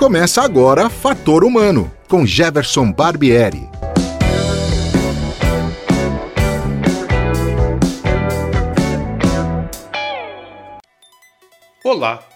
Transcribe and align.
Começa 0.00 0.40
agora 0.40 0.88
Fator 0.88 1.44
Humano, 1.44 1.92
com 2.08 2.24
Jefferson 2.24 2.90
Barbieri. 2.90 3.68
Olá, 11.84 12.26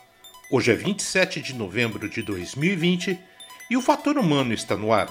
hoje 0.51 0.73
é 0.73 0.75
27 0.75 1.41
de 1.41 1.55
novembro 1.55 2.07
de 2.07 2.21
2020 2.21 3.19
e 3.71 3.77
o 3.79 3.81
Fator 3.81 4.19
Humano 4.19 4.53
está 4.53 4.77
no 4.77 4.93
ar. 4.93 5.09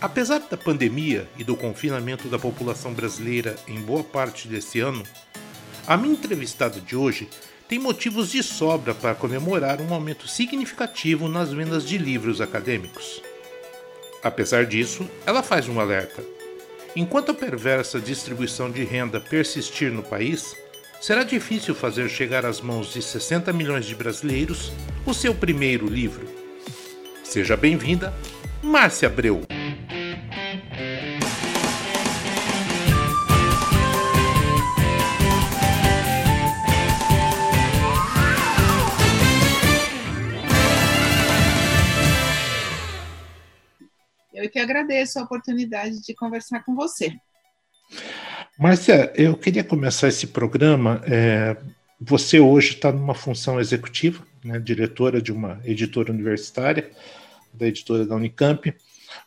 Apesar 0.00 0.40
da 0.40 0.56
pandemia 0.56 1.28
e 1.38 1.44
do 1.44 1.54
confinamento 1.54 2.26
da 2.26 2.36
população 2.36 2.92
brasileira 2.92 3.54
em 3.68 3.80
boa 3.80 4.02
parte 4.02 4.48
desse 4.48 4.80
ano, 4.80 5.04
a 5.86 5.96
minha 5.96 6.14
entrevistada 6.14 6.80
de 6.80 6.96
hoje 6.96 7.28
tem 7.70 7.78
motivos 7.78 8.32
de 8.32 8.42
sobra 8.42 8.92
para 8.92 9.14
comemorar 9.14 9.80
um 9.80 9.94
aumento 9.94 10.26
significativo 10.26 11.28
nas 11.28 11.52
vendas 11.52 11.86
de 11.86 11.96
livros 11.96 12.40
acadêmicos. 12.40 13.22
Apesar 14.24 14.66
disso, 14.66 15.08
ela 15.24 15.40
faz 15.40 15.68
um 15.68 15.78
alerta. 15.78 16.20
Enquanto 16.96 17.30
a 17.30 17.34
perversa 17.34 18.00
distribuição 18.00 18.68
de 18.68 18.82
renda 18.82 19.20
persistir 19.20 19.92
no 19.92 20.02
país, 20.02 20.56
será 21.00 21.22
difícil 21.22 21.72
fazer 21.72 22.08
chegar 22.08 22.44
às 22.44 22.60
mãos 22.60 22.92
de 22.92 23.00
60 23.00 23.52
milhões 23.52 23.86
de 23.86 23.94
brasileiros 23.94 24.72
o 25.06 25.14
seu 25.14 25.32
primeiro 25.32 25.86
livro. 25.86 26.26
Seja 27.22 27.56
bem-vinda, 27.56 28.12
Márcia 28.60 29.06
Abreu. 29.06 29.42
Eu 44.40 44.48
que 44.48 44.58
agradeço 44.58 45.18
a 45.18 45.22
oportunidade 45.22 46.02
de 46.02 46.14
conversar 46.14 46.64
com 46.64 46.74
você. 46.74 47.12
Márcia, 48.58 49.12
eu 49.14 49.36
queria 49.36 49.62
começar 49.62 50.08
esse 50.08 50.28
programa. 50.28 51.02
É, 51.06 51.56
você 52.00 52.40
hoje 52.40 52.74
está 52.74 52.90
numa 52.90 53.14
função 53.14 53.60
executiva, 53.60 54.24
né, 54.42 54.58
diretora 54.58 55.20
de 55.20 55.30
uma 55.30 55.60
editora 55.62 56.10
universitária, 56.10 56.90
da 57.52 57.66
editora 57.66 58.06
da 58.06 58.16
Unicamp, 58.16 58.74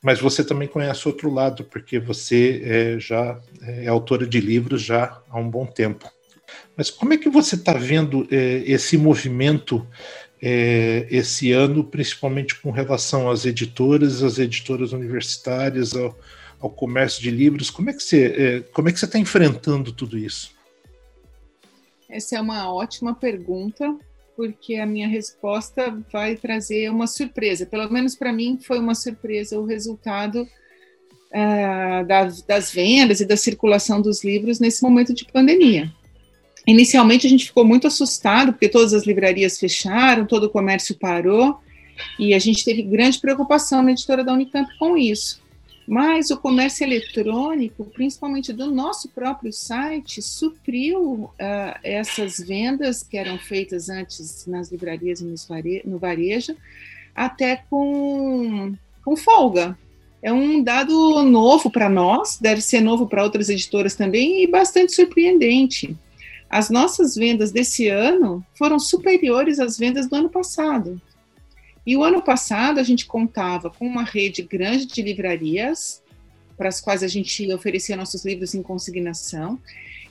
mas 0.02 0.20
você 0.20 0.44
também 0.44 0.68
conhece 0.68 1.08
outro 1.08 1.32
lado, 1.32 1.64
porque 1.66 2.00
você 2.00 2.62
é, 2.66 3.00
já 3.00 3.40
é 3.62 3.88
autora 3.88 4.26
de 4.26 4.42
livros 4.42 4.82
já 4.82 5.22
há 5.30 5.38
um 5.38 5.50
bom 5.50 5.68
tempo. 5.68 6.10
Mas 6.76 6.90
como 6.90 7.14
é 7.14 7.18
que 7.18 7.30
você 7.30 7.56
está 7.56 7.74
vendo 7.74 8.28
é, 8.32 8.64
esse 8.66 8.98
movimento 8.98 9.88
é, 10.46 11.08
esse 11.10 11.54
ano, 11.54 11.86
principalmente 11.86 12.60
com 12.60 12.70
relação 12.70 13.32
às 13.32 13.46
editoras, 13.46 14.22
às 14.22 14.38
editoras 14.38 14.92
universitárias, 14.92 15.96
ao, 15.96 16.20
ao 16.60 16.70
comércio 16.70 17.22
de 17.22 17.32
livros. 17.32 17.70
Como 17.70 17.90
é 17.90 17.94
que 17.94 18.04
você 18.04 18.26
é, 18.26 18.60
como 18.74 18.90
é 18.90 18.92
que 18.92 19.00
você 19.00 19.06
está 19.06 19.18
enfrentando 19.18 19.94
tudo 19.94 20.18
isso? 20.18 20.52
Essa 22.10 22.36
é 22.36 22.42
uma 22.42 22.74
ótima 22.74 23.16
pergunta, 23.16 23.98
porque 24.36 24.76
a 24.76 24.86
minha 24.86 25.08
resposta 25.08 25.98
vai 26.12 26.36
trazer 26.36 26.90
uma 26.90 27.08
surpresa. 27.08 27.66
Pelo 27.66 27.90
menos 27.90 28.14
para 28.14 28.34
mim 28.34 28.60
foi 28.62 28.80
uma 28.80 28.96
surpresa 28.96 29.58
o 29.58 29.66
resultado 29.66 30.42
uh, 30.44 32.06
das, 32.06 32.42
das 32.42 32.70
vendas 32.70 33.22
e 33.22 33.26
da 33.26 33.38
circulação 33.38 34.02
dos 34.02 34.26
livros 34.26 34.60
nesse 34.60 34.84
momento 34.84 35.14
de 35.14 35.24
pandemia. 35.24 35.90
Inicialmente 36.66 37.28
a 37.28 37.30
gente 37.30 37.46
ficou 37.46 37.66
muito 37.66 37.88
assustado, 37.88 38.54
porque 38.54 38.70
todas 38.70 38.94
as 38.94 39.06
livrarias 39.06 39.60
fecharam, 39.60 40.26
todo 40.26 40.46
o 40.46 40.50
comércio 40.50 40.96
parou, 40.96 41.60
e 42.18 42.34
a 42.34 42.40
gente 42.40 42.64
teve 42.64 42.82
grande 42.82 43.20
preocupação 43.20 43.84
na 43.84 43.92
editora 43.92 44.24
da 44.24 44.34
Unicamp 44.34 44.70
com 44.78 44.98
isso. 44.98 45.42
Mas 45.86 46.32
o 46.32 46.38
comércio 46.38 46.86
eletrônico, 46.86 47.84
principalmente 47.86 48.54
do 48.54 48.72
nosso 48.72 49.10
próprio 49.10 49.52
site, 49.52 50.22
supriu 50.22 51.24
uh, 51.24 51.32
essas 51.84 52.38
vendas 52.40 53.04
que 53.04 53.18
eram 53.18 53.38
feitas 53.38 53.90
antes 53.90 54.46
nas 54.48 54.72
livrarias 54.72 55.20
e 55.20 55.84
no 55.86 56.00
varejo, 56.00 56.56
até 57.14 57.64
com, 57.70 58.74
com 59.04 59.18
folga. 59.18 59.78
É 60.22 60.32
um 60.32 60.64
dado 60.64 61.22
novo 61.24 61.70
para 61.70 61.90
nós, 61.90 62.40
deve 62.40 62.62
ser 62.62 62.80
novo 62.80 63.06
para 63.06 63.24
outras 63.24 63.50
editoras 63.50 63.94
também, 63.94 64.42
e 64.42 64.48
bastante 64.48 64.94
surpreendente 64.94 65.98
as 66.54 66.70
nossas 66.70 67.16
vendas 67.16 67.52
desse 67.52 67.88
ano 67.88 68.46
foram 68.54 68.78
superiores 68.78 69.60
às 69.60 69.76
vendas 69.76 70.08
do 70.08 70.16
ano 70.16 70.30
passado. 70.30 71.02
E 71.86 71.98
o 71.98 72.04
ano 72.04 72.22
passado 72.22 72.80
a 72.80 72.84
gente 72.84 73.08
contava 73.08 73.72
com 73.72 73.88
uma 73.88 74.04
rede 74.04 74.44
grande 74.44 74.86
de 74.86 75.02
livrarias, 75.02 76.04
para 76.56 76.70
as 76.70 76.80
quais 76.80 77.02
a 77.02 77.08
gente 77.08 77.52
oferecia 77.52 77.96
nossos 77.96 78.24
livros 78.24 78.54
em 78.54 78.62
consignação, 78.62 79.60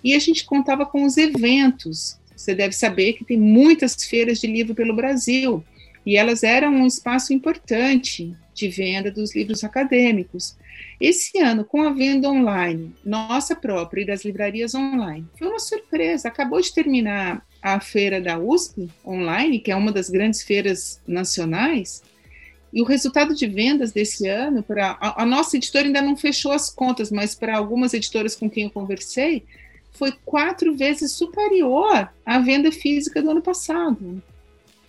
e 0.02 0.16
a 0.16 0.18
gente 0.18 0.44
contava 0.44 0.84
com 0.84 1.04
os 1.04 1.16
eventos. 1.16 2.18
Você 2.36 2.56
deve 2.56 2.74
saber 2.74 3.12
que 3.12 3.24
tem 3.24 3.38
muitas 3.38 3.94
feiras 4.04 4.40
de 4.40 4.48
livro 4.48 4.74
pelo 4.74 4.96
Brasil, 4.96 5.64
e 6.04 6.16
elas 6.16 6.42
eram 6.42 6.74
um 6.74 6.86
espaço 6.88 7.32
importante 7.32 8.34
de 8.52 8.68
venda 8.68 9.12
dos 9.12 9.32
livros 9.32 9.62
acadêmicos. 9.62 10.56
Esse 11.02 11.36
ano, 11.40 11.64
com 11.64 11.82
a 11.82 11.90
venda 11.90 12.30
online, 12.30 12.94
nossa 13.04 13.56
própria 13.56 14.02
e 14.02 14.06
das 14.06 14.24
livrarias 14.24 14.72
online, 14.72 15.26
foi 15.36 15.48
uma 15.48 15.58
surpresa. 15.58 16.28
Acabou 16.28 16.60
de 16.60 16.72
terminar 16.72 17.44
a 17.60 17.80
feira 17.80 18.20
da 18.20 18.38
USP 18.38 18.88
online, 19.04 19.58
que 19.58 19.72
é 19.72 19.74
uma 19.74 19.90
das 19.90 20.08
grandes 20.08 20.44
feiras 20.44 21.00
nacionais, 21.04 22.04
e 22.72 22.80
o 22.80 22.84
resultado 22.84 23.34
de 23.34 23.48
vendas 23.48 23.90
desse 23.90 24.28
ano, 24.28 24.62
para 24.62 24.96
a, 25.00 25.24
a, 25.24 25.26
nossa 25.26 25.56
editora 25.56 25.86
ainda 25.86 26.00
não 26.00 26.16
fechou 26.16 26.52
as 26.52 26.70
contas, 26.70 27.10
mas 27.10 27.34
para 27.34 27.56
algumas 27.56 27.92
editoras 27.92 28.36
com 28.36 28.48
quem 28.48 28.66
eu 28.66 28.70
conversei, 28.70 29.42
foi 29.90 30.12
quatro 30.24 30.72
vezes 30.76 31.10
superior 31.10 32.10
à 32.24 32.38
venda 32.38 32.70
física 32.70 33.20
do 33.20 33.28
ano 33.28 33.42
passado. 33.42 34.22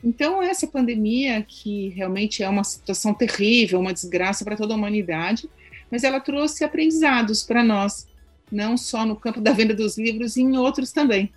Então, 0.03 0.43
essa 0.43 0.67
pandemia, 0.67 1.41
que 1.41 1.89
realmente 1.89 2.43
é 2.43 2.49
uma 2.49 2.63
situação 2.63 3.15
terrível, 3.15 3.79
uma 3.79 3.93
desgraça 3.93 4.45
para 4.45 4.55
toda 4.55 4.75
a 4.75 4.77
humanidade, 4.77 5.49
mas 5.93 6.03
ela 6.03 6.19
trouxe 6.19 6.63
aprendizados 6.63 7.43
para 7.43 7.63
nós, 7.63 8.07
não 8.51 8.75
só 8.75 9.05
no 9.05 9.15
campo 9.15 9.39
da 9.39 9.51
venda 9.51 9.75
dos 9.75 9.95
livros, 9.95 10.35
e 10.35 10.41
em 10.41 10.57
outros 10.57 10.91
também. 10.91 11.31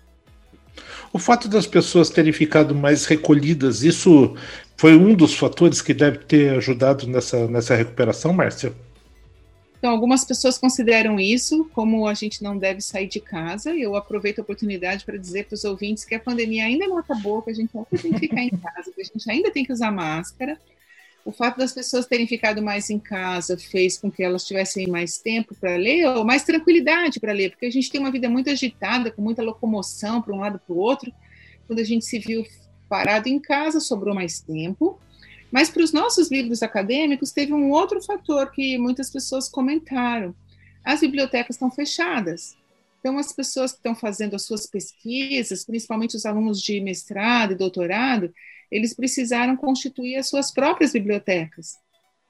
O 1.13 1.19
fato 1.19 1.47
das 1.47 1.67
pessoas 1.67 2.09
terem 2.09 2.33
ficado 2.33 2.73
mais 2.73 3.05
recolhidas, 3.05 3.83
isso 3.83 4.35
foi 4.75 4.97
um 4.97 5.13
dos 5.13 5.35
fatores 5.35 5.79
que 5.79 5.93
deve 5.93 6.17
ter 6.25 6.57
ajudado 6.57 7.05
nessa, 7.05 7.47
nessa 7.47 7.75
recuperação, 7.75 8.33
Márcia? 8.33 8.73
Então, 9.77 9.91
algumas 9.91 10.25
pessoas 10.25 10.57
consideram 10.57 11.19
isso 11.19 11.69
como 11.71 12.07
a 12.07 12.15
gente 12.15 12.41
não 12.41 12.57
deve 12.57 12.81
sair 12.81 13.07
de 13.07 13.19
casa. 13.19 13.75
Eu 13.75 13.95
aproveito 13.95 14.39
a 14.39 14.41
oportunidade 14.41 15.05
para 15.05 15.17
dizer 15.17 15.45
para 15.45 15.53
os 15.53 15.63
ouvintes 15.63 16.03
que 16.03 16.15
a 16.15 16.19
pandemia 16.19 16.65
ainda 16.65 16.87
não 16.87 16.97
acabou, 16.97 17.43
que 17.43 17.51
a 17.51 17.53
gente 17.53 17.69
ainda 17.77 18.01
tem 18.01 18.11
que 18.11 18.19
ficar 18.21 18.41
em 18.41 18.49
casa, 18.57 18.91
que 18.91 19.01
a 19.01 19.05
gente 19.05 19.29
ainda 19.29 19.51
tem 19.51 19.63
que 19.63 19.71
usar 19.71 19.91
máscara 19.91 20.57
o 21.27 21.31
fato 21.33 21.57
das 21.57 21.73
pessoas 21.73 22.05
terem 22.05 22.25
ficado 22.25 22.61
mais 22.61 22.89
em 22.89 22.97
casa 22.97 23.57
fez 23.57 23.97
com 23.97 24.09
que 24.09 24.23
elas 24.23 24.45
tivessem 24.45 24.87
mais 24.87 25.17
tempo 25.17 25.53
para 25.53 25.75
ler 25.75 26.05
ou 26.07 26.23
mais 26.23 26.43
tranquilidade 26.43 27.19
para 27.19 27.33
ler, 27.33 27.49
porque 27.49 27.65
a 27.65 27.69
gente 27.69 27.91
tem 27.91 27.99
uma 27.99 28.09
vida 28.09 28.29
muito 28.29 28.49
agitada, 28.49 29.11
com 29.11 29.21
muita 29.21 29.43
locomoção 29.43 30.21
para 30.21 30.33
um 30.33 30.39
lado 30.39 30.57
para 30.57 30.73
o 30.73 30.77
outro. 30.77 31.11
Quando 31.67 31.79
a 31.79 31.83
gente 31.83 32.05
se 32.05 32.17
viu 32.17 32.45
parado 32.87 33.27
em 33.27 33.39
casa, 33.39 33.81
sobrou 33.81 34.15
mais 34.15 34.39
tempo. 34.39 34.97
Mas 35.51 35.69
para 35.69 35.83
os 35.83 35.91
nossos 35.91 36.31
livros 36.31 36.63
acadêmicos, 36.63 37.33
teve 37.33 37.51
um 37.51 37.71
outro 37.71 38.01
fator 38.01 38.49
que 38.49 38.77
muitas 38.77 39.09
pessoas 39.09 39.49
comentaram: 39.49 40.33
as 40.81 41.01
bibliotecas 41.01 41.57
estão 41.57 41.69
fechadas. 41.69 42.55
Então, 42.99 43.17
as 43.17 43.31
pessoas 43.31 43.71
que 43.71 43.77
estão 43.77 43.95
fazendo 43.95 44.35
as 44.35 44.43
suas 44.43 44.65
pesquisas, 44.65 45.63
principalmente 45.63 46.15
os 46.15 46.25
alunos 46.25 46.61
de 46.61 46.79
mestrado 46.81 47.53
e 47.53 47.55
doutorado, 47.55 48.33
eles 48.71 48.93
precisaram 48.93 49.55
constituir 49.55 50.17
as 50.17 50.27
suas 50.27 50.51
próprias 50.51 50.93
bibliotecas. 50.93 51.77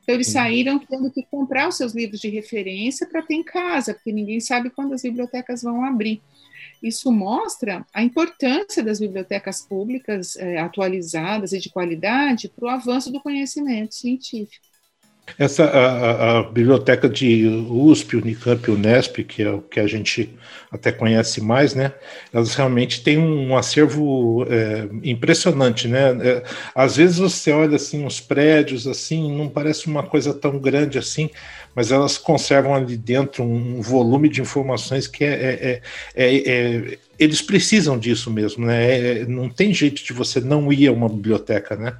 Então, 0.03 0.15
eles 0.15 0.27
saíram 0.27 0.79
tendo 0.79 1.11
que 1.11 1.23
comprar 1.23 1.67
os 1.67 1.75
seus 1.75 1.93
livros 1.93 2.21
de 2.21 2.29
referência 2.29 3.07
para 3.07 3.21
ter 3.21 3.35
em 3.35 3.43
casa, 3.43 3.93
porque 3.93 4.11
ninguém 4.11 4.39
sabe 4.39 4.69
quando 4.69 4.93
as 4.93 5.01
bibliotecas 5.01 5.63
vão 5.63 5.83
abrir. 5.83 6.21
Isso 6.81 7.11
mostra 7.11 7.85
a 7.93 8.03
importância 8.03 8.83
das 8.83 8.99
bibliotecas 8.99 9.61
públicas 9.61 10.35
é, 10.35 10.59
atualizadas 10.59 11.51
e 11.53 11.59
de 11.59 11.69
qualidade 11.69 12.49
para 12.49 12.65
o 12.65 12.69
avanço 12.69 13.11
do 13.11 13.19
conhecimento 13.19 13.95
científico. 13.95 14.66
Essa 15.37 15.65
a, 15.65 16.39
a, 16.39 16.43
biblioteca 16.43 17.09
de 17.09 17.47
USP, 17.69 18.15
Unicamp, 18.15 18.71
Unesp, 18.71 19.23
que 19.23 19.43
é 19.43 19.49
o 19.49 19.61
que 19.61 19.79
a 19.79 19.87
gente 19.87 20.33
até 20.71 20.91
conhece 20.91 21.41
mais, 21.41 21.75
né? 21.75 21.93
Elas 22.33 22.55
realmente 22.55 23.03
têm 23.03 23.17
um 23.17 23.55
acervo 23.57 24.45
é, 24.49 24.87
impressionante, 25.03 25.87
né? 25.87 26.17
É, 26.21 26.43
às 26.73 26.95
vezes 26.97 27.17
você 27.17 27.51
olha 27.51 27.75
assim 27.75 28.05
os 28.05 28.19
prédios 28.19 28.87
assim, 28.87 29.35
não 29.35 29.49
parece 29.49 29.87
uma 29.87 30.03
coisa 30.03 30.33
tão 30.33 30.57
grande 30.59 30.97
assim, 30.97 31.29
mas 31.75 31.91
elas 31.91 32.17
conservam 32.17 32.73
ali 32.73 32.97
dentro 32.97 33.43
um 33.43 33.81
volume 33.81 34.29
de 34.29 34.41
informações 34.41 35.07
que 35.07 35.23
é, 35.23 35.33
é, 35.33 35.81
é, 36.15 36.37
é 36.37 36.97
eles 37.19 37.41
precisam 37.41 37.97
disso 37.97 38.31
mesmo, 38.31 38.65
né? 38.65 39.25
não 39.25 39.49
tem 39.49 39.73
jeito 39.73 40.03
de 40.03 40.13
você 40.13 40.39
não 40.39 40.71
ir 40.71 40.87
a 40.87 40.91
uma 40.91 41.09
biblioteca, 41.09 41.75
né? 41.75 41.97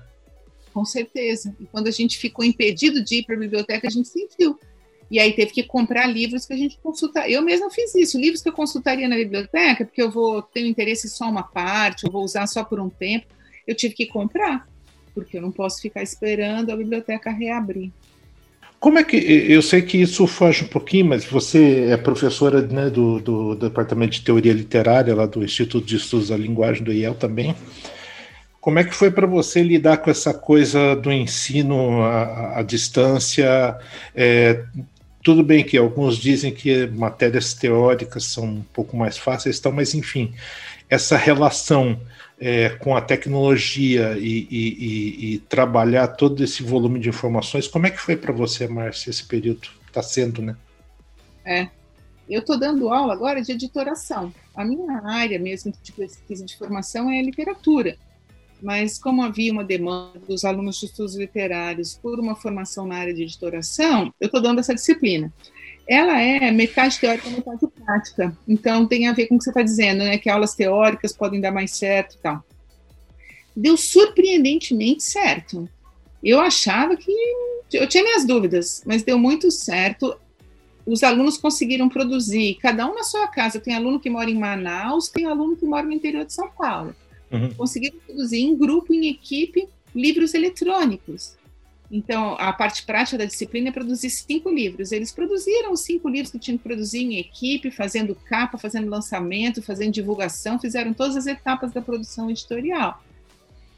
Com 0.78 0.86
certeza. 0.86 1.56
E 1.60 1.66
quando 1.66 1.88
a 1.88 1.92
gente 1.92 2.20
ficou 2.20 2.46
impedido 2.46 3.04
de 3.04 3.16
ir 3.16 3.24
para 3.24 3.36
a 3.36 3.40
biblioteca, 3.40 3.88
a 3.88 3.90
gente 3.90 4.08
sentiu. 4.08 4.60
E 5.10 5.20
aí 5.20 5.34
teve 5.34 5.52
que 5.52 5.64
comprar 5.64 6.06
livros 6.06 6.46
que 6.46 6.54
a 6.54 6.56
gente 6.58 6.78
consulta. 6.84 7.28
Eu 7.28 7.42
mesma 7.42 7.72
fiz 7.72 7.96
isso, 7.96 8.20
livros 8.20 8.44
que 8.44 8.50
eu 8.50 8.54
consultaria 8.54 9.08
na 9.08 9.16
biblioteca, 9.16 9.86
porque 9.86 10.00
eu 10.00 10.12
vou 10.12 10.40
ter 10.44 10.68
interesse 10.68 11.10
só 11.10 11.28
uma 11.28 11.42
parte, 11.42 12.06
eu 12.06 12.12
vou 12.12 12.24
usar 12.24 12.46
só 12.46 12.64
por 12.64 12.80
um 12.80 12.90
tempo. 12.90 13.26
Eu 13.66 13.74
tive 13.74 13.96
que 13.96 14.06
comprar, 14.06 14.68
porque 15.16 15.40
eu 15.40 15.42
não 15.42 15.52
posso 15.52 15.82
ficar 15.82 16.04
esperando 16.04 16.72
a 16.72 16.76
biblioteca 16.76 17.32
reabrir. 17.32 17.92
Como 18.80 19.00
é 19.00 19.04
que. 19.04 19.18
Eu 19.18 19.64
sei 19.64 19.82
que 19.82 20.00
isso 20.00 20.28
foge 20.28 20.64
um 20.64 20.68
pouquinho, 20.68 21.08
mas 21.08 21.26
você 21.26 21.88
é 21.90 21.98
professora 21.98 22.62
né, 22.62 22.92
do, 22.92 23.20
do, 23.20 23.56
Departamento 23.56 24.12
de 24.12 24.22
Teoria 24.22 24.54
Literária, 24.54 25.16
lá 25.16 25.26
do 25.26 25.44
Instituto 25.44 25.88
de 25.88 25.96
Estudos 25.96 26.30
da 26.30 26.38
Linguagem 26.38 26.84
do 26.84 26.94
IEL 26.94 27.16
também. 27.16 27.56
Como 28.60 28.80
é 28.80 28.84
que 28.84 28.94
foi 28.94 29.10
para 29.10 29.26
você 29.26 29.62
lidar 29.62 29.98
com 29.98 30.10
essa 30.10 30.34
coisa 30.34 30.96
do 30.96 31.12
ensino 31.12 32.02
à, 32.02 32.60
à 32.60 32.64
distância? 32.64 33.78
É, 34.16 34.64
tudo 35.24 35.44
bem 35.44 35.64
que 35.64 35.78
alguns 35.78 36.18
dizem 36.18 36.54
que 36.54 36.88
matérias 36.88 37.54
teóricas 37.54 38.26
são 38.26 38.46
um 38.46 38.64
pouco 38.74 38.96
mais 38.96 39.18
fáceis, 39.18 39.60
então, 39.60 39.72
mas 39.72 39.94
enfim, 39.94 40.34
essa 40.90 41.18
relação 41.18 42.00
é, 42.40 42.70
com 42.70 42.96
a 42.96 43.02
tecnologia 43.02 44.18
e, 44.18 44.48
e, 44.50 44.50
e, 44.52 45.34
e, 45.34 45.40
trabalhar 45.40 46.08
todo 46.08 46.44
esse 46.44 46.62
volume 46.64 47.00
de 47.00 47.10
informações. 47.10 47.68
Como 47.68 47.88
é 47.88 47.90
que 47.92 48.00
foi 48.00 48.16
para 48.16 48.32
você, 48.32 48.68
Márcia, 48.68 49.10
esse 49.10 49.24
período? 49.24 49.68
Está 49.88 50.04
sendo, 50.04 50.42
né? 50.42 50.56
É. 51.44 51.68
Eu 52.30 52.42
estou 52.42 52.60
dando 52.60 52.90
aula 52.90 53.14
agora 53.14 53.42
de 53.42 53.54
editoração. 53.54 54.34
A 54.54 54.64
minha 54.64 55.02
área 55.06 55.40
mesmo 55.40 55.74
de 55.82 55.92
pesquisa 55.92 56.46
de 56.46 56.58
formação 56.58 57.10
é 57.10 57.22
literatura. 57.22 57.98
Mas 58.62 58.98
como 58.98 59.24
havia 59.24 59.52
uma 59.52 59.64
demanda 59.64 60.20
dos 60.28 60.44
alunos 60.44 60.80
de 60.80 60.88
estudos 60.88 61.16
literários 61.16 61.96
por 62.02 62.20
uma 62.20 62.36
formação 62.36 62.88
na 62.88 62.98
área 62.98 63.14
de 63.14 63.24
editoração, 63.24 64.14
eu 64.20 64.26
estou 64.26 64.42
dando 64.42 64.60
essa 64.60 64.74
disciplina 64.74 65.32
ela 65.88 66.20
é 66.20 66.52
metade 66.52 67.00
teórica, 67.00 67.30
metade 67.30 67.66
prática. 67.68 68.38
Então 68.48 68.86
tem 68.86 69.08
a 69.08 69.14
ver 69.14 69.28
com 69.28 69.36
o 69.36 69.38
que 69.38 69.46
você 69.46 69.52
está 69.52 69.62
dizendo, 69.62 70.00
né? 70.00 70.18
Que 70.18 70.30
aulas 70.30 70.54
teóricas 70.54 71.14
podem 71.14 71.40
dar 71.40 71.52
mais 71.52 71.72
certo 71.72 72.16
e 72.16 72.18
tal. 72.18 72.44
Deu 73.56 73.78
surpreendentemente 73.78 75.02
certo. 75.02 75.68
Eu 76.22 76.42
achava 76.42 76.98
que 76.98 77.12
eu 77.72 77.88
tinha 77.88 78.04
minhas 78.04 78.26
dúvidas, 78.26 78.84
mas 78.86 79.02
deu 79.02 79.18
muito 79.18 79.50
certo. 79.50 80.20
Os 80.86 81.04
alunos 81.04 81.38
conseguiram 81.38 81.88
produzir, 81.88 82.58
cada 82.62 82.90
um 82.90 82.94
na 82.94 83.04
sua 83.04 83.28
casa. 83.28 83.60
Tem 83.60 83.74
aluno 83.74 84.00
que 84.00 84.10
mora 84.10 84.30
em 84.30 84.38
Manaus, 84.38 85.08
tem 85.08 85.26
aluno 85.26 85.56
que 85.56 85.66
mora 85.66 85.86
no 85.86 85.94
interior 85.94 86.26
de 86.26 86.34
São 86.34 86.50
Paulo. 86.50 86.94
Uhum. 87.32 87.54
Conseguiram 87.54 87.98
produzir 88.06 88.40
em 88.40 88.56
grupo, 88.58 88.94
em 88.94 89.08
equipe, 89.08 89.68
livros 89.94 90.34
eletrônicos. 90.34 91.36
Então, 91.90 92.36
a 92.38 92.52
parte 92.52 92.86
prática 92.86 93.18
da 93.18 93.26
disciplina 93.26 93.70
é 93.70 93.72
produzir 93.72 94.10
cinco 94.10 94.50
livros. 94.50 94.92
Eles 94.92 95.12
produziram 95.12 95.72
os 95.72 95.82
cinco 95.82 96.10
livros 96.10 96.32
que 96.32 96.40
tinham 96.40 96.58
que 96.58 96.64
produzir 96.64 97.00
em 97.00 97.18
equipe, 97.18 97.72
fazendo 97.72 98.14
capa, 98.14 98.58
fazendo 98.58 98.90
lançamento, 98.90 99.62
fazendo 99.62 99.94
divulgação, 99.94 100.60
fizeram 100.60 100.94
todas 100.94 101.16
as 101.16 101.28
etapas 101.28 101.72
da 101.72 101.82
produção 101.82 102.30
editorial. 102.30 103.02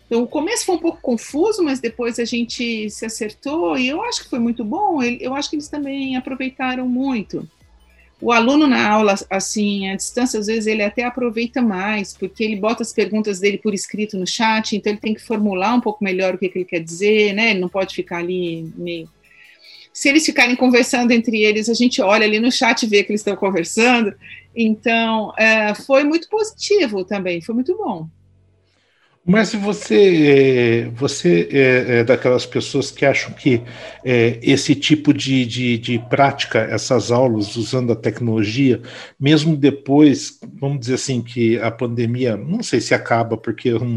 Então, 0.07 0.23
o 0.23 0.27
começo 0.27 0.65
foi 0.65 0.75
um 0.75 0.79
pouco 0.79 0.99
confuso, 1.01 1.63
mas 1.63 1.79
depois 1.79 2.17
a 2.17 2.25
gente 2.25 2.89
se 2.89 3.05
acertou 3.05 3.77
e 3.77 3.87
eu 3.87 4.03
acho 4.03 4.23
que 4.23 4.29
foi 4.29 4.39
muito 4.39 4.65
bom. 4.65 5.03
Eu 5.03 5.35
acho 5.35 5.51
que 5.51 5.55
eles 5.55 5.69
também 5.69 6.15
aproveitaram 6.15 6.89
muito. 6.89 7.47
O 8.21 8.33
aluno 8.33 8.67
na 8.67 8.89
aula, 8.89 9.15
assim, 9.29 9.89
à 9.89 9.95
distância, 9.95 10.39
às 10.39 10.47
vezes 10.47 10.67
ele 10.67 10.83
até 10.83 11.03
aproveita 11.03 11.61
mais, 11.61 12.13
porque 12.13 12.43
ele 12.43 12.57
bota 12.57 12.83
as 12.83 12.91
perguntas 12.91 13.39
dele 13.39 13.57
por 13.57 13.73
escrito 13.73 14.17
no 14.17 14.27
chat, 14.27 14.75
então 14.75 14.91
ele 14.91 14.99
tem 14.99 15.13
que 15.13 15.21
formular 15.21 15.73
um 15.73 15.79
pouco 15.79 16.03
melhor 16.03 16.35
o 16.35 16.37
que, 16.37 16.49
que 16.49 16.57
ele 16.59 16.65
quer 16.65 16.83
dizer, 16.83 17.33
né? 17.33 17.51
Ele 17.51 17.59
não 17.59 17.69
pode 17.69 17.95
ficar 17.95 18.17
ali 18.17 18.71
meio. 18.75 19.07
Se 19.93 20.09
eles 20.09 20.25
ficarem 20.25 20.55
conversando 20.55 21.11
entre 21.11 21.41
eles, 21.43 21.69
a 21.69 21.73
gente 21.73 22.01
olha 22.01 22.25
ali 22.25 22.39
no 22.39 22.51
chat 22.51 22.83
e 22.83 22.87
vê 22.87 23.03
que 23.03 23.11
eles 23.11 23.21
estão 23.21 23.35
conversando. 23.35 24.13
Então, 24.55 25.33
é, 25.37 25.73
foi 25.73 26.03
muito 26.03 26.27
positivo 26.27 27.05
também, 27.05 27.41
foi 27.41 27.55
muito 27.55 27.75
bom. 27.77 28.07
Mas 29.29 29.53
você, 29.53 30.91
você 30.95 31.47
é, 31.51 31.99
é, 31.99 32.03
daquelas 32.03 32.47
pessoas 32.47 32.89
que 32.89 33.05
acham 33.05 33.31
que 33.31 33.61
é, 34.03 34.39
esse 34.41 34.73
tipo 34.73 35.13
de, 35.13 35.45
de, 35.45 35.77
de, 35.77 35.99
prática, 35.99 36.57
essas 36.57 37.11
aulas 37.11 37.55
usando 37.55 37.93
a 37.93 37.95
tecnologia, 37.95 38.81
mesmo 39.19 39.55
depois, 39.55 40.39
vamos 40.59 40.79
dizer 40.79 40.95
assim, 40.95 41.21
que 41.21 41.59
a 41.59 41.69
pandemia, 41.69 42.35
não 42.35 42.63
sei 42.63 42.81
se 42.81 42.95
acaba, 42.95 43.37
porque 43.37 43.69
eu 43.69 43.79
não, 43.81 43.87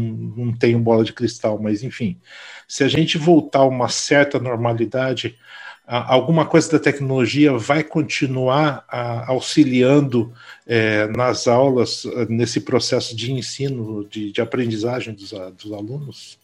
não 0.45 0.53
tenho 0.53 0.77
bola 0.77 1.03
de 1.03 1.13
cristal, 1.13 1.59
mas 1.59 1.81
enfim, 1.81 2.19
se 2.67 2.83
a 2.83 2.87
gente 2.87 3.17
voltar 3.17 3.61
a 3.61 3.67
uma 3.67 3.89
certa 3.89 4.37
normalidade, 4.37 5.35
alguma 5.85 6.45
coisa 6.45 6.71
da 6.71 6.79
tecnologia 6.79 7.57
vai 7.57 7.83
continuar 7.83 8.85
auxiliando 9.27 10.33
é, 10.65 11.07
nas 11.07 11.47
aulas, 11.47 12.05
nesse 12.29 12.61
processo 12.61 13.15
de 13.15 13.31
ensino, 13.33 14.05
de, 14.07 14.31
de 14.31 14.41
aprendizagem 14.41 15.13
dos, 15.13 15.31
dos, 15.31 15.71
alunos? 15.73 16.39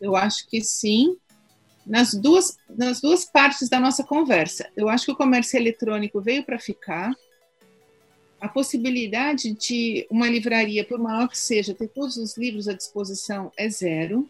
Eu 0.00 0.16
acho 0.16 0.48
que 0.48 0.60
sim, 0.60 1.16
nas 1.86 2.14
duas, 2.14 2.56
nas 2.68 3.00
duas 3.00 3.24
partes 3.24 3.68
da 3.68 3.78
nossa 3.78 4.02
conversa. 4.02 4.68
Eu 4.76 4.88
acho 4.88 5.06
que 5.06 5.12
o 5.12 5.16
comércio 5.16 5.56
eletrônico 5.56 6.20
veio 6.20 6.44
para 6.44 6.58
ficar. 6.58 7.12
A 8.40 8.48
possibilidade 8.48 9.54
de 9.54 10.06
uma 10.10 10.28
livraria, 10.28 10.84
por 10.84 10.98
maior 10.98 11.28
que 11.28 11.38
seja, 11.38 11.72
ter 11.72 11.88
todos 11.88 12.16
os 12.16 12.36
livros 12.36 12.68
à 12.68 12.74
disposição 12.74 13.50
é 13.56 13.70
zero 13.70 14.28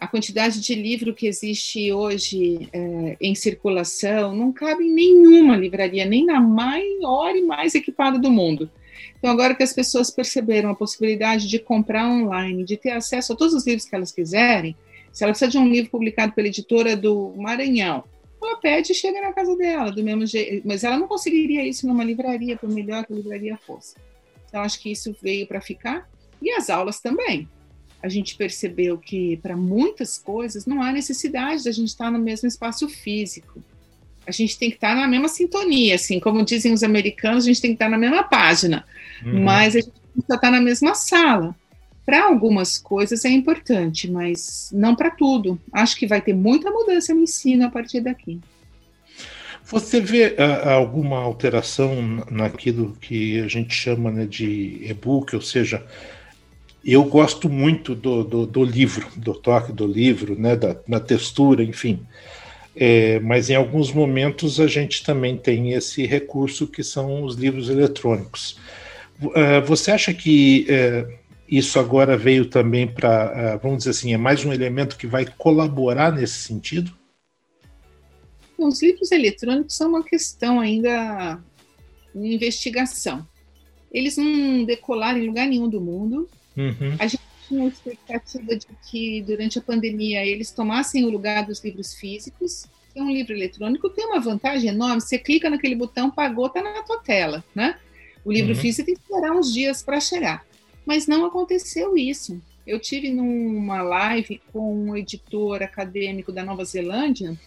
a 0.00 0.06
quantidade 0.06 0.60
de 0.60 0.74
livro 0.74 1.14
que 1.14 1.26
existe 1.26 1.92
hoje 1.92 2.70
é, 2.72 3.18
em 3.20 3.34
circulação 3.34 4.34
não 4.34 4.50
cabe 4.50 4.84
em 4.84 4.90
nenhuma 4.90 5.58
livraria, 5.58 6.06
nem 6.06 6.24
na 6.24 6.40
maior 6.40 7.36
e 7.36 7.42
mais 7.42 7.74
equipada 7.74 8.18
do 8.18 8.30
mundo. 8.30 8.70
Então, 9.18 9.30
agora 9.30 9.54
que 9.54 9.62
as 9.62 9.74
pessoas 9.74 10.10
perceberam 10.10 10.70
a 10.70 10.74
possibilidade 10.74 11.46
de 11.46 11.58
comprar 11.58 12.08
online, 12.08 12.64
de 12.64 12.78
ter 12.78 12.92
acesso 12.92 13.34
a 13.34 13.36
todos 13.36 13.52
os 13.52 13.66
livros 13.66 13.84
que 13.84 13.94
elas 13.94 14.10
quiserem, 14.10 14.74
se 15.12 15.22
ela 15.22 15.32
precisa 15.32 15.50
de 15.50 15.58
um 15.58 15.68
livro 15.68 15.90
publicado 15.90 16.32
pela 16.32 16.48
editora 16.48 16.96
do 16.96 17.34
Maranhão, 17.36 18.02
ela 18.42 18.56
pede 18.56 18.92
e 18.92 18.94
chega 18.94 19.20
na 19.20 19.34
casa 19.34 19.54
dela, 19.54 19.92
do 19.92 20.02
mesmo 20.02 20.24
jeito. 20.24 20.66
Mas 20.66 20.82
ela 20.82 20.96
não 20.96 21.06
conseguiria 21.06 21.66
isso 21.66 21.86
numa 21.86 22.02
livraria, 22.02 22.56
por 22.56 22.70
melhor 22.70 23.04
que 23.04 23.12
a 23.12 23.16
livraria 23.16 23.58
fosse. 23.58 23.96
Então, 24.48 24.62
acho 24.62 24.80
que 24.80 24.90
isso 24.90 25.14
veio 25.20 25.46
para 25.46 25.60
ficar. 25.60 26.08
E 26.40 26.50
as 26.52 26.70
aulas 26.70 27.00
também 27.00 27.46
a 28.02 28.08
gente 28.08 28.36
percebeu 28.36 28.96
que 28.96 29.36
para 29.38 29.56
muitas 29.56 30.16
coisas 30.18 30.66
não 30.66 30.82
há 30.82 30.92
necessidade 30.92 31.64
da 31.64 31.72
gente 31.72 31.88
estar 31.88 32.10
no 32.10 32.18
mesmo 32.18 32.48
espaço 32.48 32.88
físico. 32.88 33.62
A 34.26 34.30
gente 34.30 34.58
tem 34.58 34.70
que 34.70 34.76
estar 34.76 34.94
na 34.94 35.08
mesma 35.08 35.28
sintonia, 35.28 35.94
assim, 35.94 36.20
como 36.20 36.44
dizem 36.44 36.72
os 36.72 36.82
americanos, 36.82 37.44
a 37.44 37.46
gente 37.48 37.60
tem 37.60 37.70
que 37.70 37.76
estar 37.76 37.88
na 37.88 37.98
mesma 37.98 38.22
página, 38.22 38.84
uhum. 39.24 39.42
mas 39.42 39.74
a 39.76 39.80
gente 39.80 39.92
precisa 39.92 40.34
estar 40.34 40.50
na 40.50 40.60
mesma 40.60 40.94
sala. 40.94 41.54
Para 42.06 42.24
algumas 42.24 42.78
coisas 42.78 43.24
é 43.24 43.28
importante, 43.28 44.10
mas 44.10 44.70
não 44.72 44.94
para 44.96 45.10
tudo. 45.10 45.60
Acho 45.72 45.96
que 45.96 46.06
vai 46.06 46.20
ter 46.20 46.34
muita 46.34 46.70
mudança 46.70 47.14
no 47.14 47.22
ensino 47.22 47.66
a 47.66 47.70
partir 47.70 48.00
daqui. 48.00 48.40
Você 49.64 50.00
vê 50.00 50.34
uh, 50.36 50.68
alguma 50.68 51.18
alteração 51.18 52.24
naquilo 52.28 52.96
que 53.00 53.38
a 53.40 53.46
gente 53.46 53.72
chama 53.72 54.10
né, 54.10 54.26
de 54.26 54.80
e-book, 54.82 55.36
ou 55.36 55.42
seja, 55.42 55.86
eu 56.84 57.04
gosto 57.04 57.48
muito 57.48 57.94
do, 57.94 58.24
do, 58.24 58.46
do, 58.46 58.64
livro, 58.64 59.06
do 59.16 59.34
toque 59.34 59.72
do 59.72 59.86
livro, 59.86 60.38
né, 60.38 60.56
da, 60.56 60.76
da 60.86 61.00
textura, 61.00 61.62
enfim. 61.62 62.06
É, 62.74 63.18
mas 63.20 63.50
em 63.50 63.54
alguns 63.54 63.92
momentos 63.92 64.60
a 64.60 64.66
gente 64.66 65.02
também 65.02 65.36
tem 65.36 65.72
esse 65.72 66.06
recurso 66.06 66.66
que 66.66 66.82
são 66.82 67.24
os 67.24 67.36
livros 67.36 67.68
eletrônicos. 67.68 68.56
Uh, 69.22 69.60
você 69.66 69.90
acha 69.90 70.14
que 70.14 70.66
uh, 70.70 71.12
isso 71.46 71.78
agora 71.78 72.16
veio 72.16 72.46
também 72.46 72.86
para, 72.86 73.56
uh, 73.56 73.60
vamos 73.62 73.78
dizer 73.78 73.90
assim, 73.90 74.14
é 74.14 74.16
mais 74.16 74.44
um 74.44 74.52
elemento 74.52 74.96
que 74.96 75.06
vai 75.06 75.26
colaborar 75.26 76.12
nesse 76.12 76.38
sentido? 76.38 76.96
Os 78.56 78.80
livros 78.82 79.10
eletrônicos 79.12 79.76
são 79.76 79.90
uma 79.90 80.04
questão 80.04 80.60
ainda 80.60 81.38
em 82.14 82.34
investigação. 82.34 83.26
Eles 83.92 84.16
não 84.16 84.64
decolaram 84.64 85.18
em 85.18 85.26
lugar 85.26 85.46
nenhum 85.46 85.68
do 85.68 85.80
mundo, 85.80 86.28
Uhum. 86.60 86.96
A 86.98 87.06
gente 87.06 87.22
tinha 87.48 87.66
expectativa 87.66 88.56
de 88.56 88.66
que 88.88 89.22
durante 89.22 89.58
a 89.58 89.62
pandemia 89.62 90.24
eles 90.24 90.50
tomassem 90.50 91.04
o 91.04 91.10
lugar 91.10 91.46
dos 91.46 91.62
livros 91.64 91.94
físicos. 91.94 92.66
E 92.94 93.00
um 93.00 93.10
livro 93.10 93.32
eletrônico 93.32 93.88
tem 93.90 94.06
uma 94.06 94.20
vantagem 94.20 94.70
enorme. 94.70 95.00
Você 95.00 95.18
clica 95.18 95.48
naquele 95.48 95.74
botão, 95.74 96.10
pagou, 96.10 96.46
está 96.46 96.62
na 96.62 96.82
tua 96.82 96.98
tela, 96.98 97.44
né? 97.54 97.78
O 98.24 98.32
livro 98.32 98.52
uhum. 98.52 98.60
físico 98.60 98.86
tem 98.86 98.94
que 98.94 99.00
esperar 99.00 99.32
uns 99.32 99.52
dias 99.52 99.82
para 99.82 100.00
chegar. 100.00 100.44
Mas 100.84 101.06
não 101.06 101.24
aconteceu 101.24 101.96
isso. 101.96 102.40
Eu 102.66 102.78
tive 102.78 103.10
numa 103.10 103.82
live 103.82 104.40
com 104.52 104.90
um 104.90 104.96
editor 104.96 105.62
acadêmico 105.62 106.30
da 106.30 106.44
Nova 106.44 106.64
Zelândia 106.64 107.38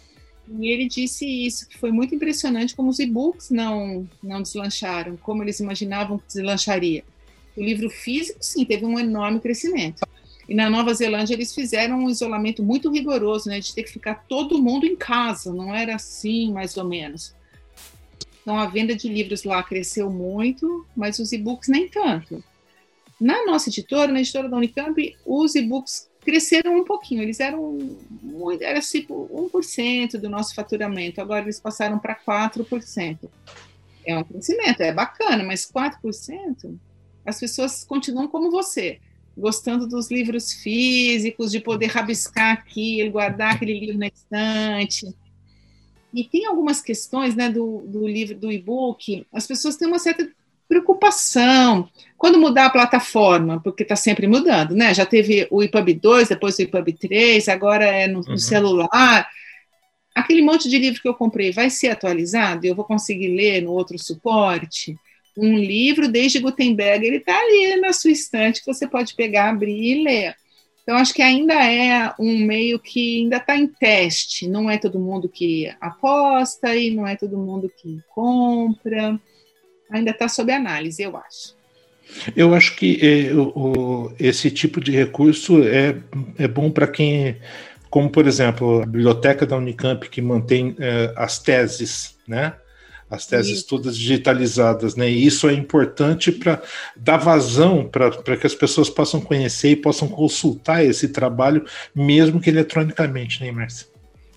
e 0.59 0.69
ele 0.69 0.87
disse 0.87 1.25
isso, 1.25 1.67
que 1.67 1.77
foi 1.77 1.91
muito 1.91 2.13
impressionante 2.13 2.75
como 2.75 2.89
os 2.89 2.99
e-books 2.99 3.49
não, 3.49 4.07
não 4.21 4.41
deslancharam, 4.41 5.15
como 5.17 5.43
eles 5.43 5.59
imaginavam 5.59 6.17
que 6.17 6.27
deslancharia. 6.27 7.03
O 7.55 7.61
livro 7.61 7.89
físico, 7.89 8.39
sim, 8.41 8.65
teve 8.65 8.85
um 8.85 8.99
enorme 8.99 9.39
crescimento. 9.39 10.01
E 10.47 10.53
na 10.53 10.69
Nova 10.69 10.93
Zelândia 10.93 11.33
eles 11.33 11.53
fizeram 11.53 11.99
um 11.99 12.09
isolamento 12.09 12.61
muito 12.61 12.91
rigoroso, 12.91 13.49
né, 13.49 13.59
de 13.59 13.73
ter 13.73 13.83
que 13.83 13.91
ficar 13.91 14.25
todo 14.27 14.61
mundo 14.61 14.85
em 14.85 14.95
casa, 14.95 15.53
não 15.53 15.73
era 15.73 15.95
assim, 15.95 16.51
mais 16.51 16.75
ou 16.75 16.83
menos. 16.83 17.33
Então 18.41 18.57
a 18.57 18.65
venda 18.65 18.93
de 18.93 19.07
livros 19.07 19.43
lá 19.45 19.63
cresceu 19.63 20.09
muito, 20.09 20.85
mas 20.95 21.17
os 21.19 21.31
e-books 21.31 21.69
nem 21.69 21.87
tanto. 21.87 22.43
Na 23.19 23.45
nossa 23.45 23.69
editora, 23.69 24.11
na 24.11 24.19
editora 24.19 24.49
da 24.49 24.57
Unicamp, 24.57 25.15
os 25.25 25.55
e-books 25.55 26.09
cresceram 26.19 26.77
um 26.77 26.83
pouquinho, 26.83 27.21
eles 27.21 27.39
eram 27.39 27.77
muito, 28.21 28.61
era 28.61 28.81
tipo 28.81 29.29
1% 29.53 30.19
do 30.19 30.29
nosso 30.29 30.53
faturamento, 30.55 31.21
agora 31.21 31.43
eles 31.43 31.59
passaram 31.59 31.99
para 31.99 32.15
4%. 32.15 33.29
É 34.05 34.17
um 34.17 34.23
crescimento, 34.23 34.81
é 34.81 34.91
bacana, 34.91 35.43
mas 35.43 35.69
4%, 35.71 36.77
as 37.25 37.39
pessoas 37.39 37.83
continuam 37.83 38.27
como 38.27 38.51
você, 38.51 38.99
gostando 39.37 39.87
dos 39.87 40.11
livros 40.11 40.53
físicos, 40.53 41.51
de 41.51 41.59
poder 41.59 41.87
rabiscar 41.87 42.53
aquilo, 42.53 43.11
guardar 43.11 43.55
aquele 43.55 43.79
livro 43.79 43.97
na 43.97 44.07
estante. 44.07 45.13
E 46.13 46.23
tem 46.23 46.45
algumas 46.45 46.81
questões 46.81 47.35
né, 47.35 47.49
do, 47.49 47.83
do 47.87 48.07
livro, 48.07 48.37
do 48.37 48.51
e-book, 48.51 49.25
as 49.33 49.47
pessoas 49.47 49.75
têm 49.75 49.87
uma 49.87 49.97
certa 49.99 50.29
preocupação. 50.67 51.89
Quando 52.17 52.39
mudar 52.39 52.67
a 52.67 52.69
plataforma, 52.69 53.59
porque 53.61 53.83
está 53.83 53.95
sempre 53.95 54.27
mudando, 54.27 54.75
né? 54.75 54.93
Já 54.93 55.05
teve 55.05 55.47
o 55.51 55.61
EPUB 55.61 55.93
2, 55.93 56.29
depois 56.29 56.57
o 56.57 56.61
EPUB 56.61 56.93
3, 56.93 57.49
agora 57.49 57.85
é 57.85 58.07
no, 58.07 58.21
no 58.21 58.31
uhum. 58.31 58.37
celular. 58.37 59.27
Aquele 60.15 60.41
monte 60.41 60.69
de 60.69 60.77
livro 60.77 61.01
que 61.01 61.07
eu 61.07 61.13
comprei 61.13 61.51
vai 61.51 61.69
ser 61.69 61.89
atualizado? 61.89 62.65
Eu 62.65 62.75
vou 62.75 62.85
conseguir 62.85 63.35
ler 63.35 63.61
no 63.61 63.71
outro 63.71 63.97
suporte? 63.97 64.95
Um 65.37 65.57
livro 65.57 66.07
desde 66.07 66.39
Gutenberg, 66.39 67.05
ele 67.05 67.17
está 67.17 67.37
ali 67.37 67.75
na 67.77 67.91
sua 67.91 68.11
estante 68.11 68.59
que 68.61 68.71
você 68.71 68.87
pode 68.87 69.15
pegar, 69.15 69.49
abrir 69.49 69.99
e 69.99 70.03
ler. 70.03 70.35
Então, 70.83 70.97
acho 70.97 71.13
que 71.13 71.21
ainda 71.21 71.53
é 71.53 72.13
um 72.19 72.37
meio 72.39 72.77
que 72.77 73.21
ainda 73.21 73.37
está 73.37 73.55
em 73.55 73.67
teste. 73.67 74.47
Não 74.47 74.69
é 74.69 74.77
todo 74.77 74.99
mundo 74.99 75.29
que 75.29 75.73
aposta 75.79 76.75
e 76.75 76.91
não 76.91 77.07
é 77.07 77.15
todo 77.15 77.37
mundo 77.37 77.71
que 77.81 77.99
compra 78.13 79.19
ainda 79.93 80.11
está 80.11 80.27
sob 80.27 80.51
análise, 80.51 81.01
eu 81.01 81.15
acho. 81.15 81.55
Eu 82.35 82.53
acho 82.53 82.75
que 82.75 82.99
é, 83.01 83.33
o, 83.33 84.11
esse 84.19 84.51
tipo 84.51 84.81
de 84.81 84.91
recurso 84.91 85.63
é, 85.63 85.95
é 86.37 86.47
bom 86.47 86.69
para 86.69 86.87
quem, 86.87 87.37
como 87.89 88.09
por 88.09 88.27
exemplo, 88.27 88.81
a 88.81 88.85
biblioteca 88.85 89.45
da 89.45 89.55
Unicamp 89.55 90.09
que 90.09 90.21
mantém 90.21 90.75
é, 90.79 91.13
as 91.15 91.39
teses, 91.39 92.17
né? 92.27 92.53
As 93.13 93.27
teses 93.27 93.59
isso. 93.59 93.67
todas 93.67 93.95
digitalizadas, 93.95 94.95
né? 94.95 95.07
E 95.07 95.23
isso 95.23 95.47
é 95.47 95.53
importante 95.53 96.31
para 96.31 96.59
dar 96.97 97.17
vazão 97.17 97.87
para 97.87 98.35
que 98.35 98.47
as 98.47 98.55
pessoas 98.55 98.89
possam 98.89 99.21
conhecer 99.21 99.69
e 99.69 99.75
possam 99.75 100.07
consultar 100.07 100.83
esse 100.83 101.09
trabalho, 101.09 101.63
mesmo 101.93 102.41
que 102.41 102.49
eletronicamente, 102.49 103.39
né, 103.39 103.51
Márcia? 103.51 103.87